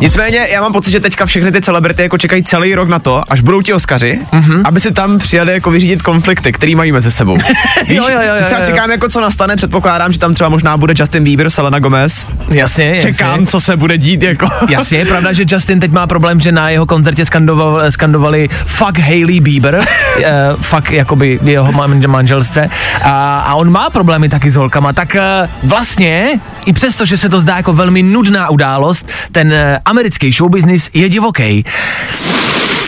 [0.00, 3.22] Nicméně, já mám pocit, že teďka všechny ty celebrity jako čekají celý rok na to,
[3.32, 4.62] až budou ti Oscaři, Mhm.
[4.64, 7.36] aby si tam přijeli jako vyřídit konflikty, který mají mezi sebou.
[7.88, 8.74] Víš, Jo, jo, jo, že třeba jo, jo.
[8.74, 12.30] čekám jako co nastane, předpokládám, že tam třeba možná bude Justin Bieber, Selena Gomez.
[12.50, 13.12] Jasně, jasně.
[13.12, 14.48] Čekám, co se bude dít jako.
[14.68, 18.98] Jasně, je pravda, že Justin teď má problém, že na jeho koncertě skandoval, skandovali fuck
[18.98, 19.81] Hailey Bieber,
[20.18, 20.24] uh,
[20.62, 22.62] fuck jakoby jeho man- manželství
[23.02, 27.28] a, a on má problémy taky s holkama, tak uh, vlastně i přesto, že se
[27.28, 31.64] to zdá jako velmi nudná událost, ten uh, americký showbiznis je divoký.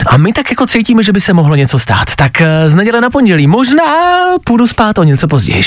[0.07, 2.15] A my tak jako cítíme, že by se mohlo něco stát.
[2.17, 2.33] Tak
[2.67, 3.85] z neděle na pondělí možná
[4.45, 5.63] půjdu spát o něco později.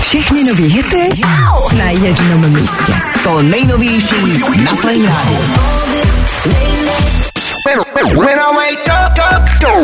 [0.00, 1.22] Všechny nový hity
[1.78, 2.94] na jednom místě.
[3.24, 5.08] To nejnovější na Fajn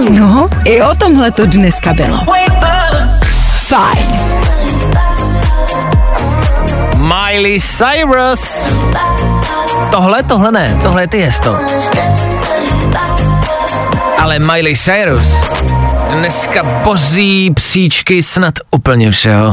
[0.00, 2.18] No, i o tomhle to dneska bylo.
[3.58, 4.20] Fajn.
[6.96, 8.66] Miley Cyrus.
[9.90, 11.58] Tohle, tohle ne, tohle je ty jesto.
[14.22, 15.34] Ale Miley Cyrus
[16.10, 19.52] dneska boří psíčky snad úplně všeho.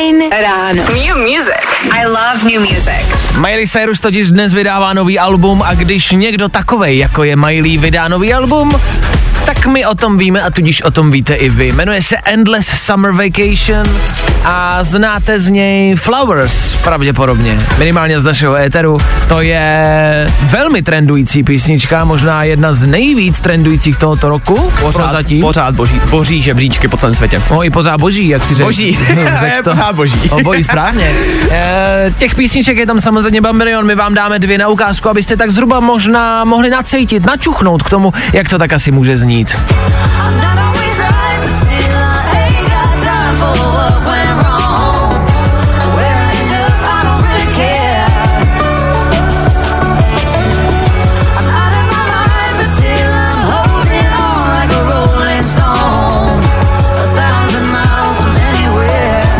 [0.00, 0.82] Fajn ráno.
[0.96, 1.60] New music.
[1.92, 3.04] I love new music.
[3.40, 8.08] Miley Cyrus totiž dnes vydává nový album a když někdo takovej, jako je Miley, vydá
[8.08, 8.80] nový album,
[9.46, 11.72] tak my o tom víme a tudíž o tom víte i vy.
[11.72, 13.96] Jmenuje se Endless Summer Vacation
[14.44, 18.98] a znáte z něj Flowers pravděpodobně, minimálně z našeho éteru.
[19.28, 24.70] To je velmi trendující písnička, možná jedna z nejvíc trendujících tohoto roku.
[24.80, 25.40] Pořád, prozatím.
[25.40, 27.42] pořád boží, boří žebříčky po celém světě.
[27.50, 28.68] No i pořád boží, jak si řekl.
[28.68, 28.98] Boží.
[29.40, 29.70] Řekl Je to.
[29.70, 30.20] pořád boží.
[30.30, 31.12] Obojí správně.
[31.50, 35.50] E, těch písniček je tam samozřejmě bambilion, my vám dáme dvě na ukázku, abyste tak
[35.50, 39.29] zhruba možná mohli nacejtit, načuchnout k tomu, jak to tak asi může znít.
[39.32, 40.49] I'm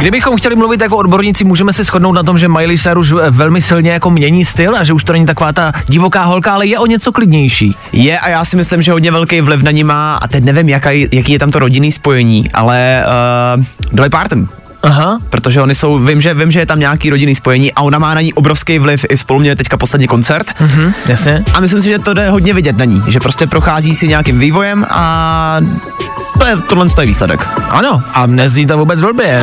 [0.00, 3.90] Kdybychom chtěli mluvit jako odborníci, můžeme se shodnout na tom, že Miley Cyrus velmi silně
[3.90, 6.86] jako mění styl a že už to není taková ta divoká holka, ale je o
[6.86, 7.76] něco klidnější.
[7.92, 10.68] Je a já si myslím, že hodně velký vliv na ní má, a teď nevím,
[10.68, 13.04] jaký, jaký je tam to rodinný spojení, ale
[13.56, 14.48] uh, Dolly Parton.
[14.82, 15.18] Aha.
[15.30, 18.14] Protože oni jsou, vím že, vím, že je tam nějaký rodinný spojení a ona má
[18.14, 20.46] na ní obrovský vliv, i spolu měli teďka poslední koncert.
[20.60, 21.44] Mhm, jasně.
[21.54, 24.38] A myslím si, že to jde hodně vidět na ní, že prostě prochází si nějakým
[24.38, 25.60] vývojem a
[26.38, 27.48] to je, tohle je výsledek.
[27.68, 29.40] Ano, a nezní to vůbec blbě.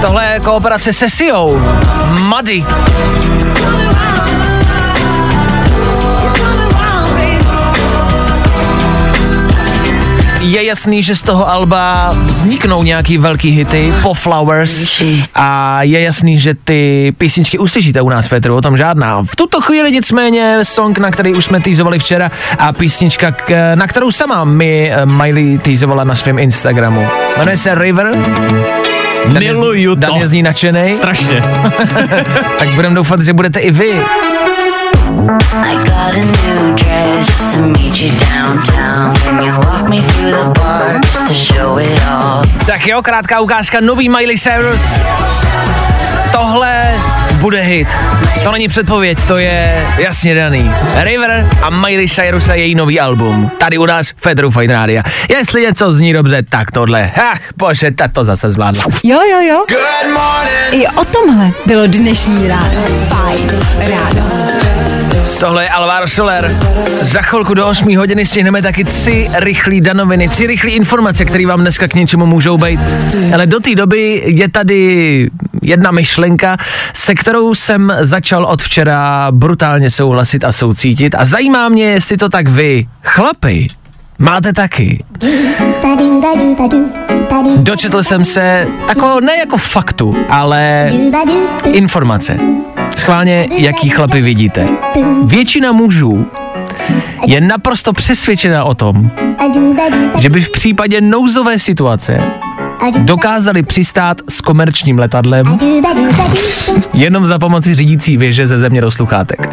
[0.00, 1.62] Tohle je kooperace se Siou.
[2.20, 2.64] Muddy.
[10.40, 15.02] Je jasný, že z toho alba vzniknou nějaký velký hity po Flowers
[15.34, 19.22] a je jasný, že ty písničky uslyšíte u nás v Féteru, o tom žádná.
[19.22, 23.34] V tuto chvíli nicméně song, na který už jsme týzovali včera a písnička,
[23.74, 27.08] na kterou sama mi eh, Miley týzovala na svém Instagramu.
[27.38, 28.16] Jmenuje se River.
[29.32, 30.00] Dan je z- Miluju to.
[30.00, 30.94] Dan je z ní nadšenej.
[30.94, 31.42] Strašně.
[32.58, 34.00] tak budem doufat, že budete i vy.
[35.70, 39.14] I got a new dress just to meet you downtown.
[39.24, 42.42] Can you walk me through the park just to show it all?
[42.66, 44.82] Tak jo, krátká ukázka nový Miley Cyrus.
[46.32, 46.75] Tohle
[47.36, 47.88] bude hit.
[48.44, 50.70] To není předpověď, to je jasně daný.
[50.94, 53.50] River a Miley Cyrus a její nový album.
[53.58, 55.02] Tady u nás Fedru Fine Radio.
[55.36, 57.10] Jestli něco zní dobře, tak tohle.
[57.32, 58.82] Ach, bože, tak to zase zvládla.
[59.04, 59.64] Jo, jo, jo.
[59.68, 60.84] Good morning.
[60.84, 62.82] I o tomhle bylo dnešní ráno.
[63.08, 63.50] Fajn
[63.90, 64.30] ráno.
[65.40, 66.56] Tohle je Alvaro Soler.
[67.02, 71.60] Za chvilku do 8 hodiny stihneme taky tři rychlé danoviny, tři rychlé informace, které vám
[71.60, 72.80] dneska k něčemu můžou být.
[73.34, 75.30] Ale do té doby je tady
[75.66, 76.56] jedna myšlenka,
[76.94, 81.14] se kterou jsem začal od včera brutálně souhlasit a soucítit.
[81.14, 83.68] A zajímá mě, jestli to tak vy, chlapi,
[84.18, 85.04] máte taky.
[87.56, 90.92] Dočetl jsem se takového ne jako faktu, ale
[91.64, 92.38] informace.
[92.96, 94.68] Schválně, jaký chlapy vidíte.
[95.24, 96.26] Většina mužů
[97.26, 99.10] je naprosto přesvědčena o tom,
[100.18, 102.20] že by v případě nouzové situace
[102.98, 105.58] dokázali přistát s komerčním letadlem
[106.94, 109.48] jenom za pomoci řídící věže ze země do sluchátek.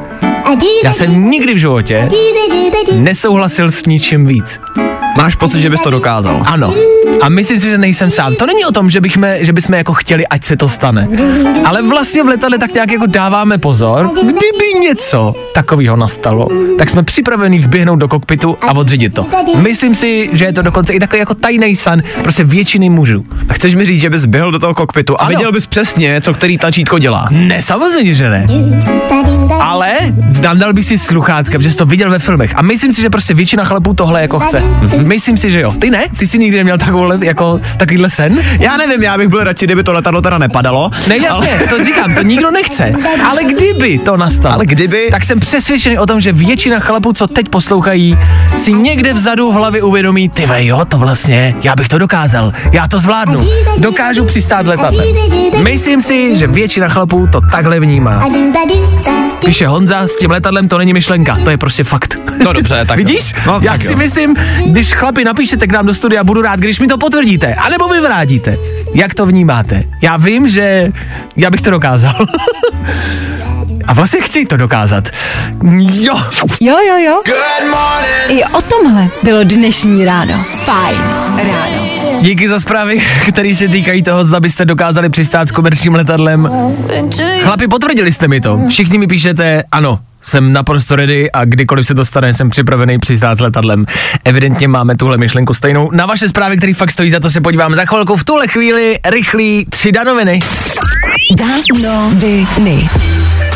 [0.84, 2.10] Já jsem nikdy v životě
[2.94, 4.60] nesouhlasil s ničím víc.
[5.18, 6.44] Máš pocit, že bys to dokázal?
[6.46, 6.74] Ano.
[7.22, 8.36] A myslím si, že nejsem sám.
[8.36, 11.08] To není o tom, že, bychom, že bychom jako chtěli, ať se to stane.
[11.66, 16.48] Ale vlastně v letadle tak nějak jako dáváme pozor, kdyby něco takového nastalo,
[16.78, 19.26] tak jsme připraveni vběhnout do kokpitu a odřídit to.
[19.56, 23.26] Myslím si, že je to dokonce i takový jako tajný san prostě většiny mužů.
[23.50, 25.30] A chceš mi říct, že bys běhl do toho kokpitu a Ano.
[25.30, 27.28] viděl bys přesně, co který tlačítko dělá?
[27.32, 28.46] Ne, samozřejmě, že ne.
[29.62, 29.94] Ale
[30.54, 32.54] dal bych si sluchátka, protože jsi to viděl ve filmech.
[32.56, 34.64] A myslím si, že prostě většina chlapů tohle jako chce.
[35.04, 35.74] Myslím si, že jo.
[35.82, 36.06] Ty ne?
[36.18, 38.40] Ty jsi nikdy neměl takovouhle, jako, takovýhle sen?
[38.60, 40.92] Já nevím, já bych byl radši, kdyby to letadlo teda nepadalo.
[41.08, 42.94] Ne, jasně, to říkám, to nikdo nechce.
[43.30, 47.28] Ale kdyby to nastalo, Ale kdyby- tak jsem přesvědčený o tom, že většina chlapů, co
[47.28, 48.18] teď poslouchají,
[48.58, 52.54] si někde vzadu v hlavě uvědomí, ty ve, jo, to vlastně, já bych to dokázal,
[52.74, 55.04] já to zvládnu, dokážu přistát letadle.
[55.64, 58.24] Myslím si, že většina chlapů to takhle vnímá.
[59.46, 62.18] Píše Honza, s tím letadlem to není myšlenka, to je prostě fakt.
[62.46, 63.34] No dobře, tak Vidíš?
[63.48, 63.98] No, Já tak si jo.
[63.98, 64.36] myslím,
[64.66, 68.58] když chlapi napíšete k nám do studia, budu rád, když mi to potvrdíte, anebo vyvrádíte.
[68.96, 69.84] Jak to vnímáte?
[70.02, 70.92] Já vím, že
[71.38, 72.16] já bych to dokázal.
[73.88, 75.10] A vlastně chci to dokázat.
[75.80, 76.18] Jo.
[76.62, 77.22] Jo, jo, jo.
[78.30, 80.46] I o tomhle bylo dnešní ráno.
[80.66, 80.98] Fajn
[81.38, 81.88] ráno.
[82.22, 86.50] Díky za zprávy, které se týkají toho, zda byste dokázali přistát s komerčním letadlem.
[87.44, 88.60] Chlapi, potvrdili jste mi to.
[88.70, 93.38] Všichni mi píšete, ano, jsem naprosto ready a kdykoliv se to stane, jsem připravený přistát
[93.38, 93.86] s letadlem.
[94.26, 95.92] Evidentně máme tuhle myšlenku stejnou.
[95.92, 98.16] Na vaše zprávy, který fakt stojí za to, se podívám za chvilku.
[98.16, 100.40] V tuhle chvíli rychlý tři danoviny.
[101.84, 102.90] Danoviny.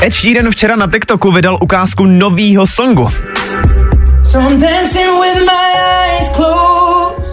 [0.02, 3.10] Ed Sheeran včera na TikToku vydal ukázku novýho songu.
[4.24, 5.68] So I'm dancing with my
[6.20, 7.28] eyes closed.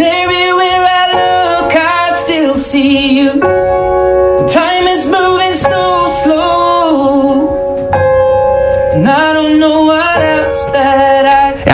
[0.00, 3.59] everywhere I look, I still see you.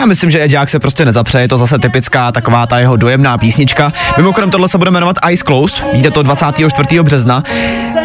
[0.07, 3.93] Myslím, že Eďák se prostě nezapře, je to zase typická taková ta jeho dojemná písnička.
[4.17, 7.03] Mimochodem tohle se bude jmenovat Eyes Closed, vyjde to 24.
[7.03, 7.43] března.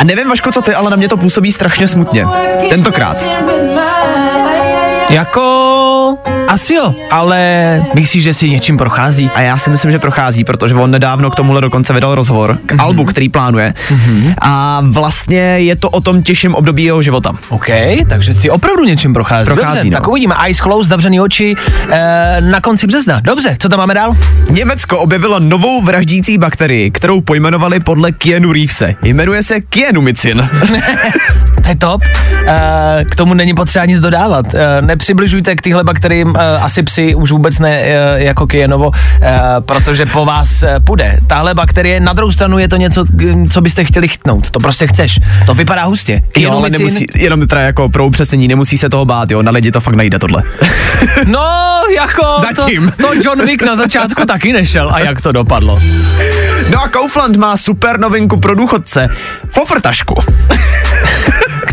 [0.01, 2.27] A nevím, Vaško, co ty, ale na mě to působí strašně smutně.
[2.71, 3.17] Tentokrát.
[5.11, 5.62] Jako...
[6.53, 9.31] Asi jo, ale myslíš, že si něčím prochází?
[9.35, 12.73] A já si myslím, že prochází, protože on nedávno k tomuhle dokonce vydal rozhovor k
[12.73, 12.81] Mhm.
[12.81, 13.75] albu, který plánuje.
[14.41, 17.33] A vlastně je to o tom těžším období jeho života.
[17.49, 17.67] OK,
[18.09, 19.45] takže si opravdu něčím prochází.
[19.45, 19.97] Prochází, Dobře, no.
[20.01, 20.35] tak uvidíme.
[20.45, 21.55] Eyes closed, zavřený oči
[21.91, 23.21] e, na konci března.
[23.21, 24.17] Dobře, co tam máme dál?
[24.51, 28.95] Německo objevilo novou vraždící bakterii, kterou pojmenovali podle Keanu Reevese.
[29.03, 30.49] Jmenuje se Kienomycin.
[31.63, 32.03] To je top.
[32.47, 34.55] E, k tomu není potřeba nic dodávat.
[34.55, 37.81] E, nepřibližujte k tyhle bakteriím e, asi psi už vůbec ne
[38.17, 38.91] jako Kienovo,
[39.23, 41.19] e, protože po vás půjde.
[41.27, 44.51] Tahle bakterie, na druhou stranu je to něco, k- co byste chtěli chytnout.
[44.51, 45.21] To prostě chceš.
[45.47, 46.23] To vypadá hustě.
[46.39, 49.73] Jo, ale nemusí, jenom teda jako pro upřesnění, nemusí se toho bát, jo, na lidi
[49.73, 50.43] to fakt najde tohle.
[51.27, 52.23] No, jako...
[52.41, 52.93] Zatím.
[53.01, 54.91] To, to John Wick na začátku taky nešel.
[54.95, 55.81] A jak to dopadlo?
[56.71, 59.09] No a Kaufland má super novinku pro důchodce.
[59.51, 60.23] Fofrtašku.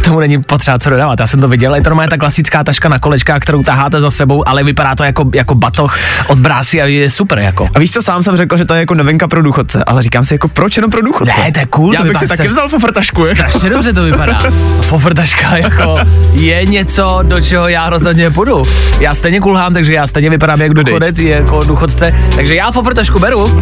[0.10, 1.20] Tomu není potřeba co dodávat.
[1.20, 4.12] Já jsem to viděl, je to normálně ta klasická taška na kolečkách, kterou taháte za
[4.12, 7.68] sebou, ale vypadá to jako, jako batoh od brásy a je super jako.
[7.76, 10.26] A víš co, sám jsem řekl, že to je jako novinka pro důchodce, ale říkám
[10.26, 11.42] si jako proč jenom pro důchodce?
[11.42, 13.26] Ne, to je cool, Já bych si taky vzal fofrtašku.
[13.26, 13.36] jako.
[13.36, 14.40] Strašně dobře to vypadá.
[14.82, 16.00] Fofrtaška jako
[16.34, 18.64] je něco, do čeho já rozhodně půjdu.
[19.00, 23.62] Já stejně kulhám, takže já stejně vypadám jak důchodec, jako důchodce, takže já fofrtašku beru.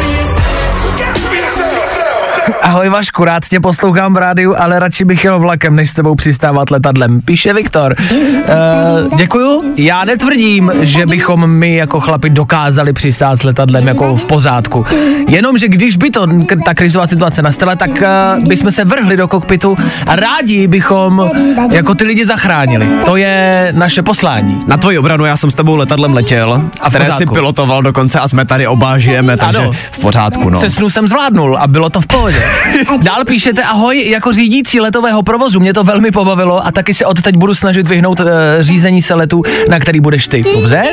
[2.61, 6.15] Ahoj Vašku, rád tě poslouchám v rádiu, ale radši bych jel vlakem, než s tebou
[6.15, 7.21] přistávat letadlem.
[7.21, 7.95] Píše Viktor.
[7.99, 9.73] Uh, děkuju.
[9.77, 14.85] Já netvrdím, že bychom my jako chlapi dokázali přistát s letadlem jako v pořádku.
[15.27, 16.27] Jenomže když by to,
[16.65, 21.29] ta krizová situace nastala, tak uh, bychom se vrhli do kokpitu a rádi bychom
[21.71, 22.87] jako ty lidi zachránili.
[23.05, 24.59] To je naše poslání.
[24.67, 28.27] Na tvoji obranu já jsem s tebou letadlem letěl, A které si pilotoval dokonce a
[28.27, 29.71] jsme tady oba žijeme, takže Ano.
[29.91, 30.59] v pořádku, no.
[30.59, 32.40] Se snu jsem zvládnul a bylo to v pohodě.
[33.03, 37.21] Dál píšete, ahoj, jako řídící letového provozu, mě to velmi pobavilo a taky se od
[37.21, 38.27] teď budu snažit vyhnout uh,
[38.59, 40.43] řízení se letu, na který budeš ty.
[40.53, 40.83] Dobře?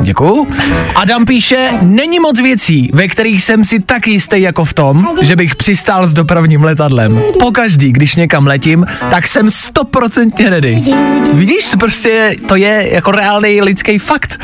[0.00, 0.46] Děkuju.
[0.96, 5.36] Adam píše, není moc věcí, ve kterých jsem si tak jistý jako v tom, že
[5.36, 7.22] bych přistál s dopravním letadlem.
[7.40, 10.82] Pokaždý, když někam letím, tak jsem stoprocentně ready.
[11.32, 14.38] Vidíš, prostě, to je jako reálný lidský fakt.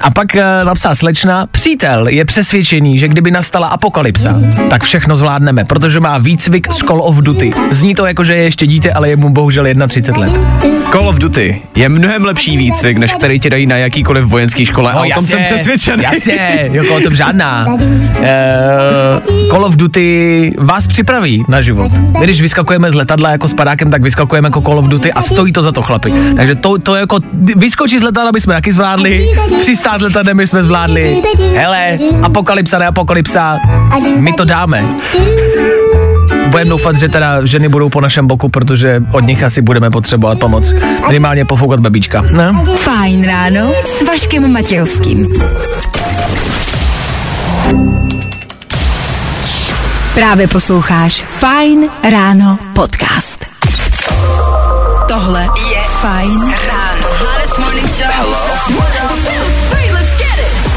[0.00, 5.64] A pak e, napsala slečna, přítel je přesvědčený, že kdyby nastala apokalypsa, tak všechno zvládneme,
[5.64, 7.52] protože má výcvik z Call of Duty.
[7.70, 10.40] Zní to jako, že je ještě dítě, ale je mu bohužel 31 let.
[10.92, 14.92] Call of Duty je mnohem lepší výcvik, než který ti dají na jakýkoliv vojenský škole.
[14.92, 16.02] a o tom jsem přesvědčený.
[16.02, 17.66] No, Jasně, jako o tom žádná.
[18.22, 21.92] E, Call of Duty vás připraví na život.
[21.92, 25.22] My, když vyskakujeme z letadla jako s padákem, tak vyskakujeme jako Call of Duty a
[25.22, 26.12] stojí to za to chlapi.
[26.36, 27.18] Takže to, to jako
[27.56, 29.28] vyskočit z letadla bychom taky zvládli,
[29.60, 31.22] přistát letadlem my jsme zvládli.
[31.54, 33.58] Hele, apokalypsa, ne apokalypsa,
[34.16, 34.84] my to dáme.
[36.48, 40.38] Budeme doufat, že teda ženy budou po našem boku, protože od nich asi budeme potřebovat
[40.38, 40.72] pomoc.
[41.06, 42.24] Minimálně pofoukat babička.
[42.32, 42.64] No?
[42.76, 45.26] Fajn ráno s Vaškem Matějovským.
[50.14, 53.46] Právě posloucháš Fajn ráno podcast.
[55.08, 56.80] Tohle je Fajn ráno.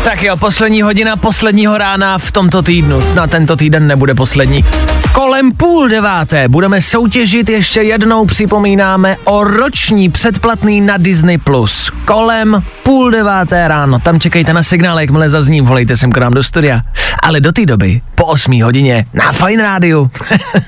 [0.03, 3.13] Tak jo, poslední hodina posledního rána v tomto týdnu.
[3.15, 4.65] Na tento týden nebude poslední.
[5.11, 11.37] Kolem půl deváté budeme soutěžit, ještě jednou připomínáme o roční předplatný na Disney+.
[11.37, 11.91] Plus.
[12.05, 16.43] Kolem půl deváté ráno, tam čekejte na signál, jakmile zazní, volejte sem k nám do
[16.43, 16.81] studia.
[17.23, 20.11] Ale do té doby, po 8 hodině, na Fine Rádiu.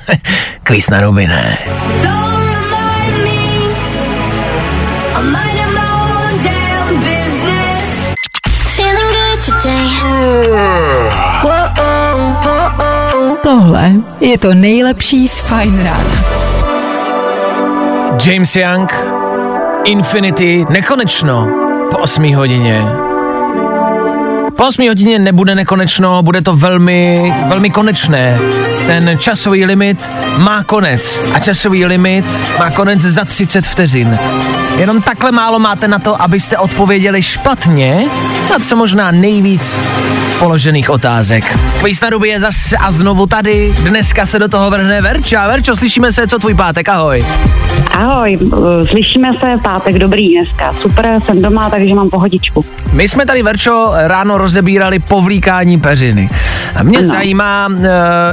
[0.63, 1.57] Kvíz na ruby, ne?
[5.35, 5.64] Feeling
[13.75, 16.25] Tohle je to nejlepší z Fajn rána.
[18.25, 18.93] James Young,
[19.85, 21.47] Infinity, nekonečno,
[21.91, 22.85] po 8 hodině.
[24.57, 28.39] Po 8 hodině nebude nekonečno, bude to velmi, velmi konečné.
[28.87, 32.25] Ten časový limit má konec a časový limit
[32.59, 34.19] má konec za 30 vteřin.
[34.77, 38.05] Jenom takhle málo máte na to, abyste odpověděli špatně
[38.49, 39.79] na co možná nejvíc
[40.39, 41.57] položených otázek.
[41.79, 43.73] Kvíz na je zase a znovu tady.
[43.81, 45.47] Dneska se do toho vrhne Verča.
[45.47, 47.25] Verčo, slyšíme se, co tvůj pátek, ahoj.
[47.91, 50.73] Ahoj, eh, slyšíme se, pátek dobrý dneska.
[50.81, 52.65] Super, jsem doma, takže mám pohodičku.
[52.91, 56.29] My jsme tady, Verčo, ráno rozebírali povlíkání peřiny.
[56.75, 57.07] A mě Ano.
[57.07, 57.87] zajímá, eh,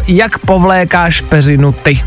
[0.09, 2.03] jak povlékáš peřinu ty.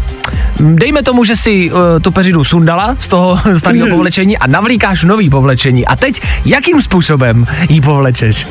[0.59, 3.95] Dejme tomu, že si uh, tu peřinu sundala z toho starého Mhm.
[3.95, 5.85] povlečení a navlíkáš nový povlečení.
[5.85, 8.47] A teď, jakým způsobem ji povlečeš?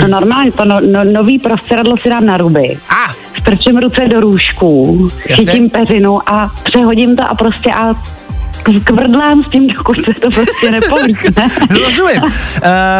[0.00, 2.76] No normálně, to no, no, nový prostředadlo si dám na ruby.
[2.88, 5.44] A, Strčím ruce do růžků, Jasně.
[5.44, 7.90] chytím peřinu a přehodím to a prostě a
[8.84, 11.46] kvrdlám s tím, dokud se to prostě nepovlíkne.
[11.70, 12.22] Rozumím.
[12.22, 12.30] Uh,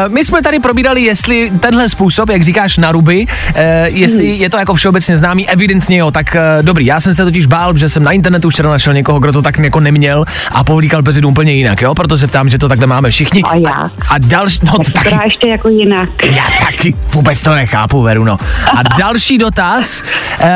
[0.08, 4.58] my jsme tady probírali, jestli tenhle způsob, jak říkáš, na ruby, uh, jestli je to
[4.58, 6.86] jako všeobecně známý, evidentně jo, tak uh, dobrý.
[6.86, 9.58] Já jsem se totiž bál, že jsem na internetu včera našel někoho, kdo to tak
[9.58, 13.10] jako neměl a povlíkal peřinu úplně jinak, jo, proto se ptám, že to takhle máme
[13.10, 13.42] všichni.
[13.42, 13.92] A jak?
[14.08, 16.08] A další, no to taky, ještě jako jinak.
[16.22, 18.38] já taky vůbec to nechápu, Veru, no.
[18.76, 20.02] A další dotaz,
[20.40, 20.46] uh,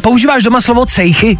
[0.00, 1.38] používáš doma slovo cejchy?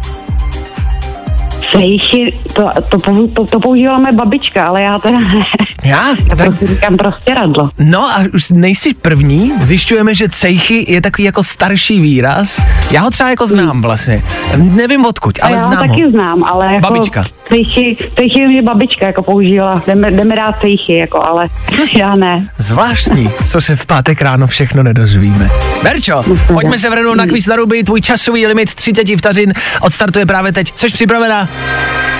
[1.71, 2.97] Sejchy, to, to,
[3.33, 5.39] to, to používala moje babička, ale já teda ne.
[5.83, 6.09] Já?
[6.29, 7.69] Já Tak, prostě říkám prostě radlo.
[7.79, 12.61] No a už nejsi první, zjišťujeme, že cejchy je takový jako starší výraz.
[12.91, 14.23] Já ho třeba jako znám vlastně.
[14.57, 16.11] Nevím odkud, A ale já ho znám taky ho.
[16.11, 17.25] znám, ale jako Babička.
[17.47, 19.83] Sejchy, sejchy mě babička jako používala.
[19.87, 21.47] Jdeme, jdeme dát sejchy, jako, ale
[21.97, 22.49] já ne.
[22.57, 25.49] Zvláštní, co se v pátek ráno všechno nedozvíme.
[25.83, 30.51] Berčo, pojďme se vrhnout na kvíz na ruby, tvůj časový limit 30 vteřin odstartuje právě
[30.51, 30.73] teď.
[30.75, 31.49] Jsi připravená?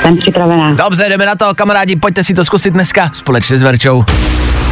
[0.02, 0.74] Jsem připravená.
[0.74, 4.04] Dobře, jdeme na to, kamarádi, pojďte si to zkusit dneska společně s Verčou.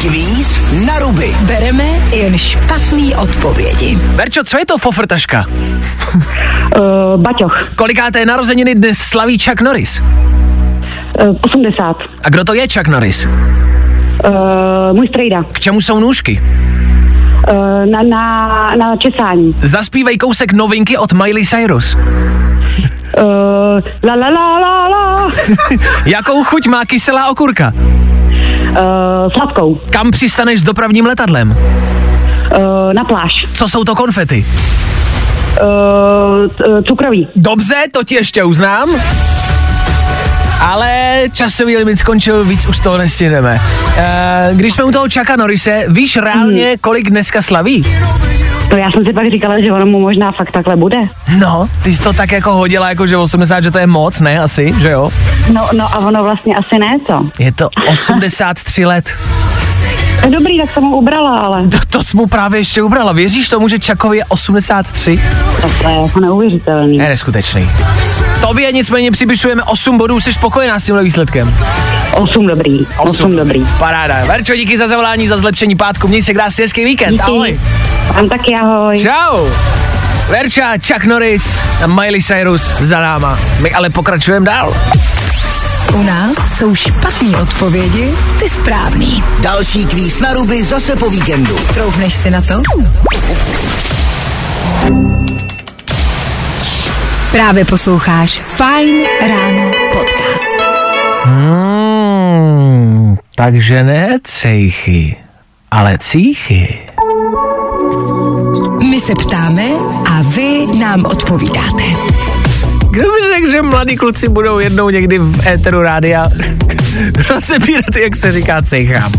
[0.01, 1.35] Kvíz na ruby.
[1.41, 1.83] Bereme
[2.15, 3.95] jen špatný odpovědi.
[3.95, 5.45] Verčo, co je to fofrtaška?
[5.47, 10.01] Uh, baťoch, Kolikáté narozeniny dnes slaví Chuck Norris?
[11.21, 11.95] Uh, 80.
[12.23, 13.25] A kdo to je Chuck Norris?
[13.25, 16.41] Uh, můj strejda, K čemu jsou nůžky?
[17.51, 18.47] Uh, na, na,
[18.79, 19.53] na česání.
[19.63, 21.95] Zaspívej kousek novinky od Miley Cyrus.
[21.95, 23.23] Uh,
[24.03, 25.29] la la la la la.
[26.05, 27.71] Jakou chuť má kyselá okurka?
[27.75, 29.75] Uh, sladkou.
[29.91, 31.51] Kam přistaneš s dopravním letadlem?
[31.51, 33.45] Uh, na pláž.
[33.53, 34.45] Co jsou to konfety?
[35.61, 37.27] Uh, cukroví.
[37.35, 38.89] Dobře, to ti ještě uznám.
[40.63, 43.61] Ale časový limit skončil, víc už toho nestihneme.
[43.97, 47.83] E, když jsme u toho Chucka Norrise, víš reálně, kolik dneska slaví?
[48.69, 50.97] To já jsem si pak říkala, že ono mu možná fakt takhle bude.
[51.37, 54.39] No, ty jsi to tak jako hodila, jako že 80, že to je moc, ne?
[54.39, 55.11] Asi, že jo?
[55.53, 57.29] No, no a ono vlastně asi ne, co?
[57.39, 59.05] Je to 83 let.
[60.23, 63.11] To je dobrý, tak jsem ho ubrala, ale To, to jsi mu právě ještě ubrala.
[63.11, 65.21] Věříš tomu, že Čakovi je 83?
[65.81, 66.97] to je jako neuvěřitelný.
[66.97, 67.69] Je neskutečný.
[68.41, 71.55] Tobě nicméně připisujeme 8 bodů, jsi spokojená s tímhle výsledkem?
[72.13, 73.67] Osm dobrý, osm dobrý.
[73.79, 74.25] Paráda.
[74.25, 76.07] Verčo, díky za zavolání, za zlepšení pátku.
[76.07, 77.11] Měj se krásný hezký víkend.
[77.11, 77.23] Díky.
[77.23, 77.59] Ahoj.
[78.13, 78.95] Tam taky ahoj.
[78.97, 79.47] Čau.
[80.29, 83.39] Verča, Chuck Norris a Miley Cyrus za náma.
[83.59, 84.73] My ale pokračujeme dál.
[85.93, 89.23] U nás jsou špatné odpovědi, ty správný.
[89.41, 91.55] Další kvíz na ruby zase po víkendu.
[91.73, 92.61] Troufneš si na to?
[97.31, 100.63] Právě posloucháš Fine Ráno podcast.
[101.23, 105.15] Hmm, takže ne cejchy,
[105.71, 106.79] ale cíchy.
[108.89, 109.69] My se ptáme
[110.09, 111.83] a vy nám odpovídáte.
[112.93, 116.29] Kdo by řekl, že mladí kluci budou jednou někdy v éteru rádia
[117.29, 119.11] rozebírat, jak se říká cejchám.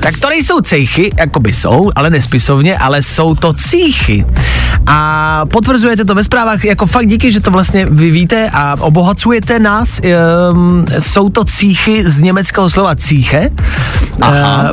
[0.00, 4.26] Tak to nejsou cejchy, jako by jsou, ale nespisovně, ale jsou to cíchy.
[4.86, 9.58] A potvrzujete to ve zprávách, jako fakt díky, že to vlastně vy víte a obohacujete
[9.58, 10.00] nás.
[10.52, 13.50] Um, jsou to cíchy z německého slova cíche.
[14.22, 14.28] Uh,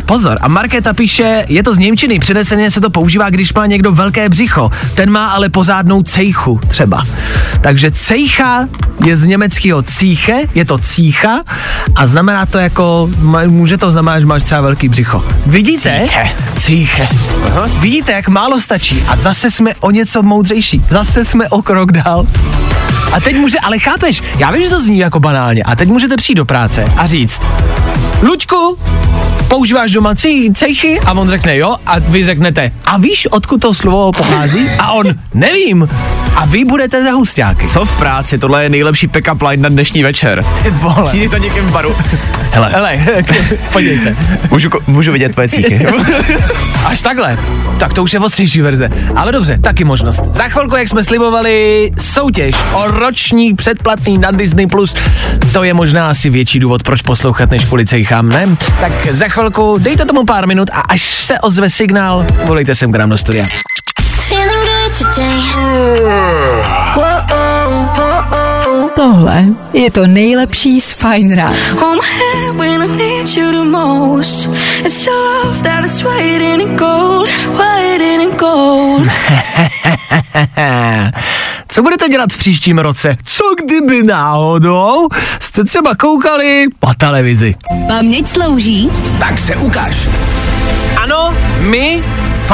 [0.06, 3.92] pozor, a Markéta píše, je to z Němčiny, přeneseně se to používá, když má někdo
[3.92, 4.72] velké břicho.
[4.96, 7.04] Ten má ale pozádnou cejchu třeba.
[7.62, 8.45] Takže cejcha
[9.06, 11.44] je z německého cíche, je to cícha
[11.96, 13.10] a znamená to jako,
[13.48, 15.24] může to znamenat, že máš třeba velký břicho.
[15.46, 16.00] Vidíte?
[16.02, 16.30] Cíche.
[16.58, 17.08] Cíche.
[17.46, 17.70] Aha.
[17.80, 20.84] Vidíte, jak málo stačí a zase jsme o něco moudřejší.
[20.90, 22.28] Zase jsme o krok dál.
[23.12, 26.16] A teď může, ale chápeš, já vím, že to zní jako banálně, a teď můžete
[26.16, 27.42] přijít do práce a říct,
[28.22, 28.78] Luďku,
[29.48, 31.00] používáš doma cí, cejchy?
[31.00, 34.70] A on řekne jo a vy řeknete, a víš, odkud to slovo pochází?
[34.80, 35.90] A on, nevím.
[36.36, 37.68] A vy budete za hustáky.
[37.68, 38.38] Co v práci?
[38.38, 40.46] Tohle je nejlepší pick-up line na dnešní večer.
[40.64, 41.08] Ty vole.
[41.08, 41.96] Přijdeš za někým v baru.
[42.52, 43.00] Hele, hele,
[43.72, 44.16] podívej se.
[44.52, 45.88] Můžu, můžu vidět tvoje cíchy.
[46.86, 47.38] Až takhle.
[47.78, 48.90] Tak to už je ostřejší verze.
[49.16, 50.22] Ale dobře, taky možnost.
[50.34, 54.68] Za chvilku, jak jsme slibovali, soutěž o roční předplatný na Disney+.
[54.68, 54.96] Plus.
[55.54, 58.58] To je možná asi větší důvod, proč poslouchat, než kvůli cejchám, ne?
[58.82, 62.98] Tak za chvilku dejte tomu pár minut a až se ozve signál, volejte sem k
[62.98, 63.46] nám do studia.
[68.96, 71.56] Tohle je to nejlepší z Fine Rána.
[81.68, 83.18] Co budete dělat v příštím roce?
[83.26, 85.08] Co kdyby náhodou
[85.40, 87.56] jste třeba koukali po televizi?
[87.88, 88.90] Paměť slouží?
[89.20, 90.08] Tak se ukáž.
[91.04, 92.04] Ano, my,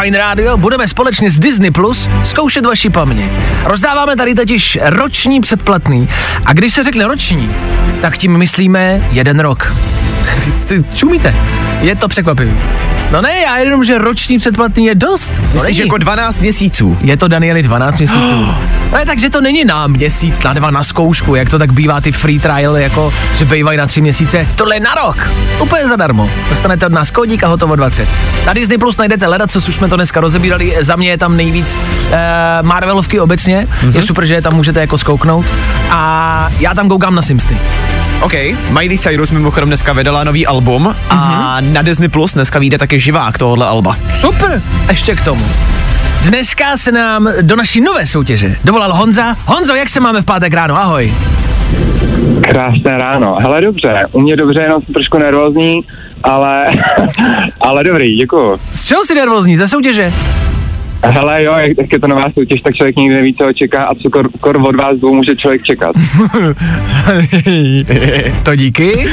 [0.02, 3.32] Fine Radio, budeme společně s Disney Plus zkoušet vaši paměť.
[3.64, 6.10] Rozdáváme tady totiž roční předplatný.
[6.46, 7.52] A když se řekne roční,
[8.02, 9.74] tak tím myslíme jeden rok.
[10.96, 11.36] Čumíte?
[11.82, 12.54] Je to překvapivý.
[13.12, 15.32] No ne, já jenom, že roční předplatný je dost.
[15.54, 16.98] Myslíš jako 12 měsíců?
[17.02, 18.46] Je to Danieli 12 měsíců.
[18.92, 22.02] No je, takže to není na měsíc, na dva na zkoušku, jak to tak bývá
[22.02, 24.48] ty free trial, jako že bývají na tři měsíce.
[24.56, 25.30] Tohle je na rok.
[25.60, 26.30] Úplně zadarmo.
[26.50, 28.08] Dostanete od nás kódík a hotovo 20.
[28.46, 30.76] Na Disney Plus najdete leda, co už jsme to dneska rozebírali.
[30.80, 31.78] Za mě je tam nejvíc
[32.12, 32.18] eh,
[32.62, 33.68] Marvelovky obecně.
[33.68, 33.96] Mm-hmm.
[33.96, 35.46] Je super, že je tam můžete jako skouknout.
[35.92, 37.58] A já tam koukám na Simsty.
[38.22, 38.34] OK,
[38.70, 43.38] Miley Cyrus mimochodem dneska vydala nový album a na Disney Plus dneska vyjde také živák
[43.38, 43.98] tohohle alba.
[44.18, 45.46] Super, ještě k tomu.
[46.30, 49.36] Dneska se nám do naší nové soutěže dovolal Honza.
[49.46, 50.76] Honzo, jak se máme v pátek ráno?
[50.76, 51.14] Ahoj.
[52.42, 53.38] Krásné ráno.
[53.42, 54.06] Hele, dobře.
[54.12, 55.82] U mě dobře, jenom jsem trošku nervózní,
[56.24, 56.66] ale,
[57.62, 58.60] ale dobrý, děkuju.
[58.74, 59.58] Z čeho jsi nervózní?
[59.58, 60.14] Ze soutěže?
[61.04, 63.96] Hele, jo, jak, jak je to nová soutěž, tak člověk nikdy neví, co čeká a
[63.96, 65.96] co kor, kor od vás dvou může člověk čekat.
[68.44, 69.06] to díky.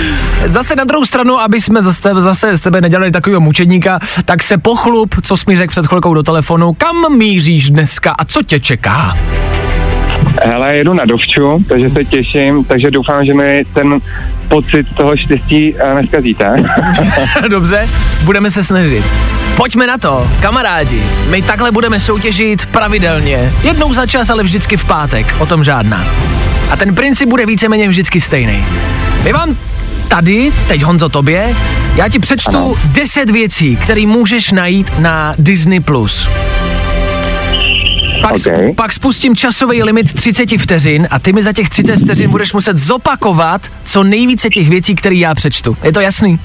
[0.46, 4.58] Zase na druhou stranu, aby jsme zase, zase z tebe nedělali takového mučedníka, tak se
[4.58, 8.60] pochlup, co jsi mi řekl před chvilkou do telefonu, kam míříš dneska a co tě
[8.60, 9.16] čeká?
[10.44, 14.00] Hele, jedu na dovču, takže se těším, takže doufám, že mi ten
[14.48, 16.56] pocit toho štěstí eh, neskazíte.
[17.48, 17.88] Dobře,
[18.24, 19.04] budeme se snažit.
[19.56, 21.02] Pojďme na to, kamarádi.
[21.30, 23.52] My takhle budeme soutěžit pravidelně.
[23.62, 25.34] Jednou za čas, ale vždycky v pátek.
[25.38, 26.06] O tom žádná.
[26.70, 28.64] A ten princip bude víceméně vždycky stejný.
[29.24, 29.56] My vám
[30.08, 31.54] tady, teď Honzo tobě,
[31.96, 32.74] já ti přečtu ano.
[32.84, 35.80] 10 věcí, které můžeš najít na Disney+.
[35.80, 36.28] Plus.
[38.22, 38.74] Pak, okay.
[38.74, 42.78] pak spustím časový limit 30 vteřin a ty mi za těch 30 vteřin budeš muset
[42.78, 45.76] zopakovat co nejvíce těch věcí, které já přečtu.
[45.84, 46.38] Je to jasný?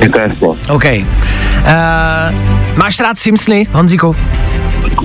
[0.00, 0.48] Je to jasný.
[0.68, 0.84] OK.
[0.84, 1.02] Uh,
[2.76, 4.16] máš rád Simpsony, Honzíku?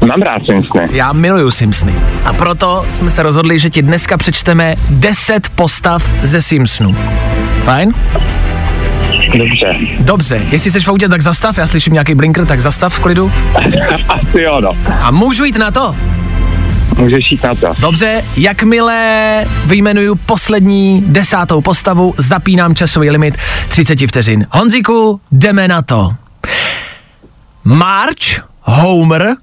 [0.07, 0.87] Mám rád Simpsony.
[0.91, 1.93] Já miluju Simpsony.
[2.25, 6.95] A proto jsme se rozhodli, že ti dneska přečteme 10 postav ze Simpsonů.
[7.63, 7.93] Fajn?
[9.37, 9.75] Dobře.
[9.99, 13.31] Dobře, jestli jsi v autě, tak zastav, já slyším nějaký blinker, tak zastav v klidu.
[14.09, 14.71] Asi jo, no.
[15.01, 15.95] A můžu jít na to?
[16.97, 17.73] Můžeš jít na to.
[17.79, 23.37] Dobře, jakmile vyjmenuju poslední desátou postavu, zapínám časový limit
[23.69, 24.47] 30 vteřin.
[24.51, 26.15] Honziku, jdeme na to.
[27.63, 29.35] Marge, Homer,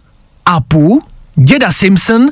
[0.47, 1.01] Apu,
[1.35, 2.29] děda Simpson,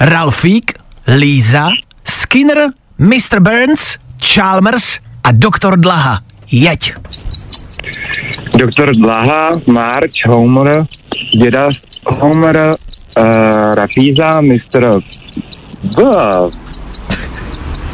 [0.00, 0.72] Ralfík,
[1.06, 1.68] Lisa,
[2.04, 2.58] Skinner,
[2.98, 3.40] Mr.
[3.40, 3.96] Burns,
[4.34, 6.20] Chalmers a doktor Dlaha.
[6.52, 6.94] Jeď.
[8.58, 10.86] Doktor Dlaha, March, Homer,
[11.42, 11.68] děda
[12.06, 12.74] Homer,
[13.18, 15.00] uh, Rafíza, Mr.
[15.82, 16.02] B.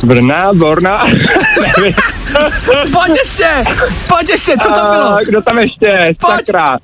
[0.04, 1.04] Brna, Borna.
[2.92, 3.64] Pojď ještě,
[4.09, 5.16] pojď ještě, co to bylo?
[5.16, 6.14] A Kdo tam ještě?
[6.20, 6.46] Pojď.
[6.46, 6.78] Sakra.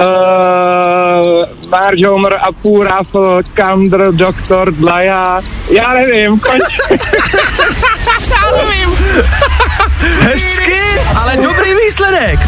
[0.00, 5.40] Uh, Marge, Homer, Apu, Rafl, Kandr, Doktor, Dlaja,
[5.70, 6.62] já nevím, konč.
[8.30, 8.96] Já nevím.
[10.20, 10.74] Hezky,
[11.14, 12.40] ale dobrý výsledek.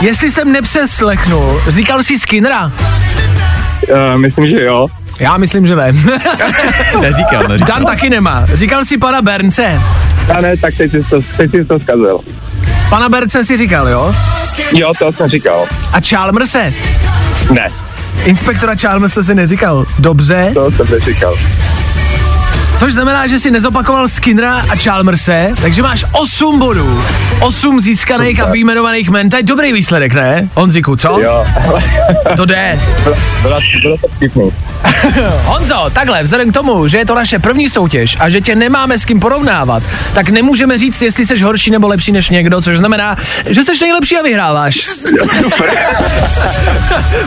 [0.00, 2.72] Jestli jsem nepřeslechnul, říkal jsi Skinnera?
[3.92, 4.86] Uh, myslím, že jo.
[5.20, 5.92] Já myslím, že ne.
[7.00, 7.68] Neříkal, neříkal.
[7.68, 8.46] Dan taky nemá.
[8.54, 9.80] Říkal si pana Bernce.
[10.36, 12.20] A ne, tak teď jsi to, teď jsi to zkazil.
[12.88, 14.14] Pana Bernce si říkal, jo?
[14.72, 15.64] Jo, to jsem říkal.
[15.92, 16.74] A Chalmerse?
[17.50, 17.70] Ne,
[18.24, 19.86] Inspektora Chalmerse si neříkal.
[19.98, 20.50] Dobře.
[20.54, 21.34] to jsem neříkal.
[22.82, 27.04] Což znamená, že si nezopakoval Skinnera a Chalmerse, takže máš 8 bodů.
[27.40, 29.30] 8 získaných a vyjmenovaných men.
[29.30, 30.48] To je dobrý výsledek, ne?
[30.54, 31.20] Honziku, co?
[31.20, 31.44] Jo,
[32.36, 32.80] To jde.
[33.42, 34.08] bylo, bylo to.
[35.44, 38.98] Honzo, takhle, vzhledem k tomu, že je to naše první soutěž a že tě nemáme
[38.98, 39.82] s kým porovnávat,
[40.14, 43.16] tak nemůžeme říct, jestli jsi horší nebo lepší než někdo, což znamená,
[43.46, 44.76] že jsi nejlepší a vyhráváš.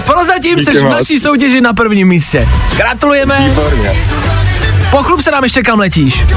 [0.06, 2.48] Prozatím jsi v naší soutěži na prvním místě.
[2.78, 3.50] Gratulujeme.
[3.50, 3.92] Výborně.
[4.96, 6.24] Pochlup se nám ještě kam letíš.
[6.24, 6.30] Uh,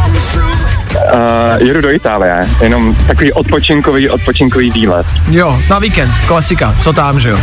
[1.59, 5.07] jedu do Itálie, jenom takový odpočinkový, odpočinkový výlet.
[5.31, 7.39] Jo, na víkend, klasika, co tam, že jo?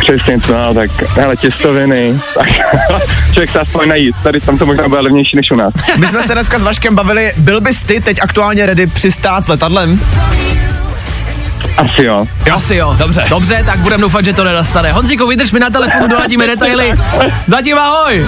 [0.00, 2.48] Přesně, no, tak hele, těstoviny, tak
[3.32, 5.74] člověk se aspoň najít, tady tam to možná bude levnější než u nás.
[5.96, 9.48] My jsme se dneska s Vaškem bavili, byl bys ty teď aktuálně ready přistát s
[9.48, 10.00] letadlem?
[11.76, 12.26] Asi jo.
[12.52, 12.94] Asi jo.
[12.98, 13.24] Dobře.
[13.28, 14.92] Dobře, tak budeme doufat, že to nenastane.
[14.92, 16.92] Honzíku, vydrž mi na telefonu, doladíme detaily.
[17.46, 18.26] Zatím ahoj.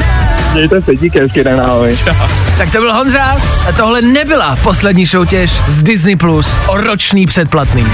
[0.52, 1.96] Mějte se, díky, hezký den, ahoj.
[2.58, 3.22] Tak to byl Honza
[3.68, 7.86] a tohle nebyla poslední soutěž z Disney Plus o roční předplatný.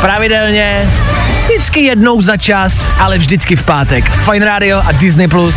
[0.00, 0.90] Pravidelně,
[1.44, 4.10] vždycky jednou za čas, ale vždycky v pátek.
[4.10, 5.56] Fine Radio a Disney Plus.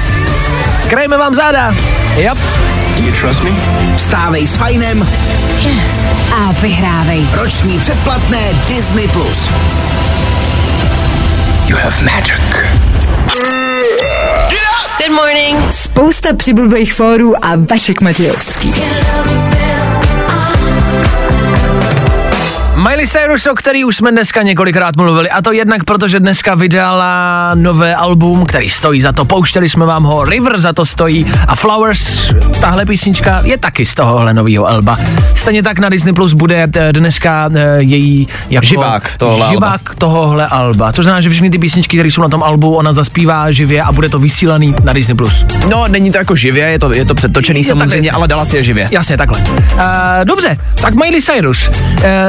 [0.90, 1.76] Krajme vám záda.
[2.16, 2.38] Yep.
[3.96, 5.08] Vstávej s Fajnem
[6.34, 7.28] A vyhrávej.
[7.34, 9.08] roční předplatné Disney+.
[9.08, 9.50] Plus.
[11.68, 12.42] You have magic.
[14.98, 15.58] Good morning.
[15.70, 18.74] Spousta přibulbých fórů a Vašek Matějovský.
[23.04, 26.56] Miley Cyrus, o který už jsme dneska několikrát mluvili, a to jednak proto, že dneska
[26.56, 31.32] vydala nové album, který stojí za to, pouštěli jsme vám ho, River za to stojí
[31.48, 32.32] a Flowers,
[32.62, 35.00] tahle písnička je taky z tohohle nového alba.
[35.36, 40.48] Stejně tak na Disney Plus bude eh, dneska eh, její jako Živák tohohle živák tohohle
[40.48, 40.92] alba.
[40.92, 43.92] Což znamená, že všechny ty písničky, které jsou na tom albu, ona zaspívá živě a
[43.92, 45.46] bude to vysílaný na Disney Plus.
[45.70, 48.18] No, není to jako živě, je to, je to předtočený Je samozřejmě, takhle.
[48.18, 48.88] ale dala si je živě.
[48.92, 49.40] Jasně, takhle.
[49.40, 49.82] Uh,
[50.24, 51.68] dobře, tak Miley Cyrus.
[51.68, 51.74] Uh,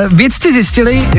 [0.09, 0.64] vědci zjistili,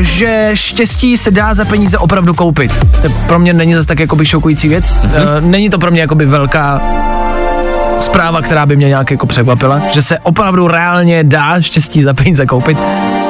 [0.01, 2.85] že štěstí se dá za peníze opravdu koupit.
[3.01, 4.99] To pro mě není zase tak jakoby šokující věc.
[5.03, 6.81] Uh, není to pro mě jakoby velká
[8.01, 12.45] zpráva, která by mě nějak jako překvapila, že se opravdu reálně dá štěstí za peníze
[12.45, 12.77] koupit.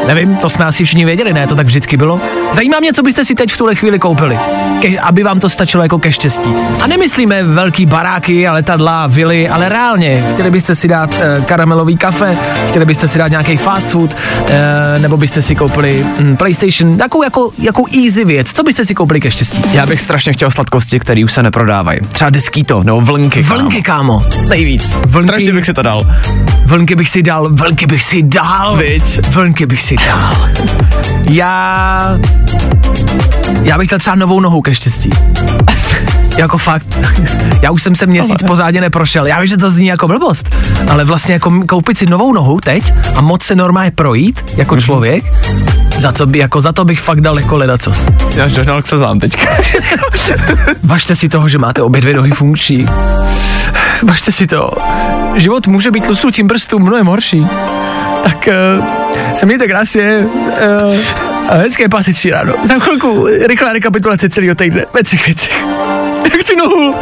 [0.08, 2.22] Nevím, to jsme asi všichni věděli, ne, to tak vždycky bylo.
[2.54, 4.40] Zajímá mě, co byste si teď v tuhle chvíli koupili,
[4.82, 6.50] ke, aby vám to stačilo jako ke štěstí.
[6.82, 10.26] A nemyslíme velký baráky a letadla, vily, ale reálně.
[10.34, 12.38] Chtěli byste si dát e, karamelový kafe,
[12.70, 14.16] chtěli byste si dát nějaký fast food,
[14.50, 18.54] e, nebo byste si koupili mm, PlayStation, takovou jako, jako easy věc.
[18.54, 19.64] Co byste si koupili ke štěstí?
[19.74, 22.00] Já bych strašně chtěl sladkosti, které už se neprodávají.
[22.12, 23.44] Třeba deskýto, nebo vlnky.
[23.44, 23.60] kámo.
[23.60, 24.24] Vlnky, kámo.
[24.50, 24.96] Nejvíc.
[25.08, 25.30] Vlnky.
[25.30, 26.02] Strašně bych si to dal.
[26.66, 28.76] Vlnky bych si dal, vlnky bych si dal.
[28.76, 29.28] Viď?
[29.28, 29.95] Vlnky bych si
[31.30, 32.20] Já...
[33.62, 35.10] Já bych dal třeba novou nohu ke štěstí.
[36.38, 36.88] jako fakt.
[37.62, 39.26] Já už jsem se měsíc pořádně neprošel.
[39.28, 40.56] Já vím, že to zní jako blbost,
[40.90, 45.26] ale vlastně jako koupit si novou nohu teď a moc se normálně projít jako člověk,
[46.00, 48.06] za, co by, jako za to bych fakt dal jako ledacos.
[48.36, 49.48] Já dohnal k slzám teďka.
[50.84, 52.86] Važte si toho, že máte obě dvě nohy funkční.
[54.04, 54.72] Važte si to.
[55.36, 57.48] Život může být lusknutím prstů mnohem horší.
[58.26, 58.50] Tak
[58.80, 58.86] uh,
[59.36, 60.18] se mějte krásně.
[60.18, 60.98] Uh,
[61.50, 62.54] a hezké páteční ráno.
[62.64, 65.66] Za chvilku rychlá rekapitulace celého týdne ve třech věcech.
[66.24, 66.96] Jak ty nohu?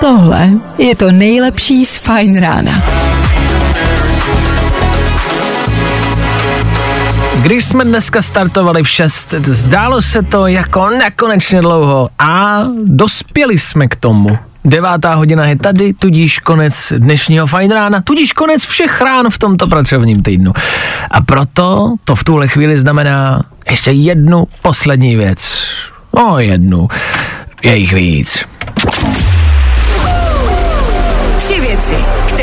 [0.00, 2.82] Tohle je to nejlepší z Fajn rána.
[7.36, 13.88] Když jsme dneska startovali v 6, zdálo se to jako nekonečně dlouho a dospěli jsme
[13.88, 14.38] k tomu.
[14.66, 19.66] Devátá hodina je tady, tudíž konec dnešního fajn rána, tudíž konec všech rán v tomto
[19.66, 20.52] pracovním týdnu.
[21.10, 25.62] A proto to v tuhle chvíli znamená ještě jednu poslední věc.
[26.10, 26.88] O jednu.
[27.62, 28.44] Je jich víc.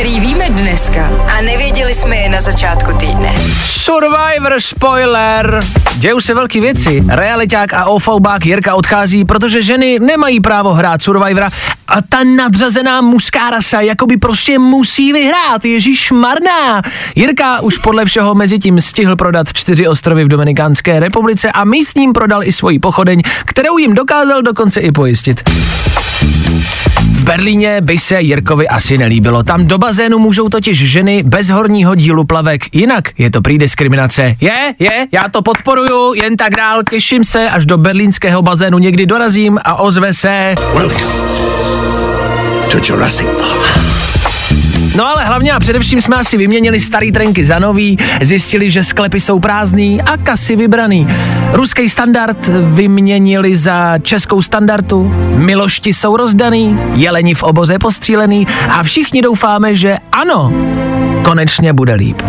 [0.04, 3.36] Které víme dneska a nevěděli jsme je na začátku týdne.
[3.66, 5.60] Survivor spoiler!
[5.96, 7.04] Dějou se velké věci.
[7.08, 11.50] Realiták a ofoubák Jirka odchází, protože ženy nemají právo hrát Survivora
[11.88, 15.66] a ta nadřazená mužská rasa jakoby prostě musí vyhrát.
[15.66, 16.82] Ježíš marná.
[17.16, 22.14] Jirka už podle všeho mezi tím stihl prodat čtyři ostrovy v Dominikánské republice a místním
[22.14, 25.50] prodal i svoji pochodeň, kterou jim dokázal dokonce i pojistit.
[27.24, 29.44] V Berlíně by se Jirkovi asi nelíbilo.
[29.44, 32.76] Tam do bazénu můžou totiž ženy bez horního dílu plavek.
[32.76, 34.36] Jinak je to prý diskriminace.
[34.42, 39.06] Je, je, já to podporuju, jen tak dál, těším se, až do berlínského bazénu někdy
[39.06, 40.56] dorazím a ozve se...
[42.72, 44.13] To Jurassic Park.
[44.96, 49.20] No ale hlavně a především jsme asi vyměnili starý trenky za nový, zjistili, že sklepy
[49.20, 51.08] jsou prázdný a kasy vybraný.
[51.52, 59.22] Ruský standard vyměnili za českou standardu, milošti jsou rozdaný, jeleni v oboze postřílený a všichni
[59.22, 60.54] doufáme, že ano,
[61.24, 62.22] konečně bude líp.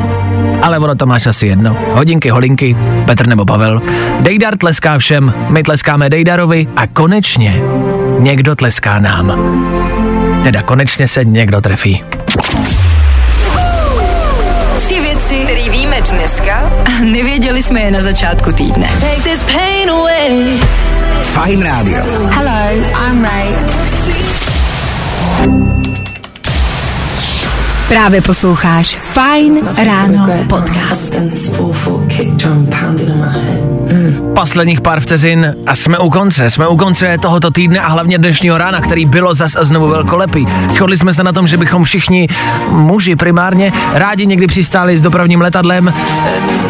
[0.63, 1.77] Ale ono to máš asi jedno.
[1.93, 3.83] Hodinky, holinky, Petr nebo Pavel.
[4.21, 7.63] Dejdar tleská všem, my tleskáme Dejdarovi a konečně
[8.19, 9.33] někdo tleská nám.
[10.45, 12.05] Teda konečně se někdo trefí.
[14.79, 18.89] Tři věci, které víme dneska a nevěděli jsme je na začátku týdne.
[19.01, 20.59] Take this pain away.
[21.23, 22.05] Fajn rádio.
[22.31, 23.49] Hello, I'm Ray.
[27.95, 31.15] Právě posloucháš Fajn ráno podcast.
[34.35, 36.51] Posledních pár vteřin a jsme u konce.
[36.51, 40.47] Jsme u konce tohoto týdne a hlavně dnešního rána, který bylo zas a znovu velkolepý.
[40.71, 42.29] Shodli jsme se na tom, že bychom všichni,
[42.71, 45.95] muži primárně, rádi někdy přistáli s dopravním letadlem.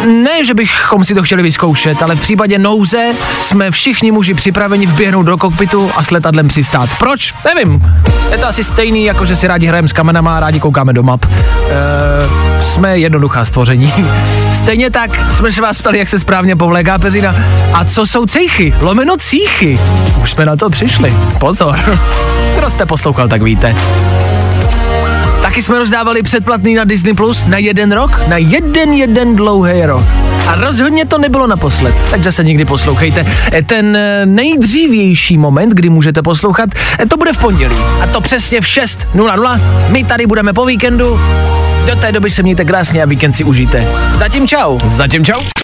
[0.07, 4.87] Ne, že bychom si to chtěli vyzkoušet, ale v případě nouze jsme všichni muži připraveni
[4.87, 6.91] vběhnout do kokpitu a s letadlem přistát.
[6.99, 7.35] Proč?
[7.55, 7.93] Nevím.
[8.31, 11.03] Je to asi stejný, jako že si rádi hrajeme s kamenama a rádi koukáme do
[11.03, 11.25] map.
[11.25, 11.31] E,
[12.63, 13.93] jsme jednoduchá stvoření.
[14.55, 17.35] Stejně tak jsme se vás ptali, jak se správně povléká peřina.
[17.73, 18.75] A co jsou cejchy?
[18.81, 19.81] Lomeno cíchy.
[20.23, 21.15] Už jsme na to přišli.
[21.39, 21.81] Pozor.
[22.59, 23.77] Kdo jste poslouchal, tak víte.
[25.55, 30.05] Taky jsme rozdávali předplatný na Disney Plus na jeden rok, na jeden jeden dlouhý rok.
[30.49, 33.27] A rozhodně to nebylo naposled, takže se někdy poslouchejte.
[33.53, 37.77] E, Ten eh, nejdřívější moment, kdy můžete poslouchat, eh, to bude v pondělí.
[38.03, 39.61] A to přesně v 6.00.
[39.91, 41.21] My tady budeme po víkendu.
[41.87, 43.87] Do té doby se mějte krásně a víkend si užijte.
[44.19, 44.79] Zatím čau.
[44.85, 45.64] Zatím čau.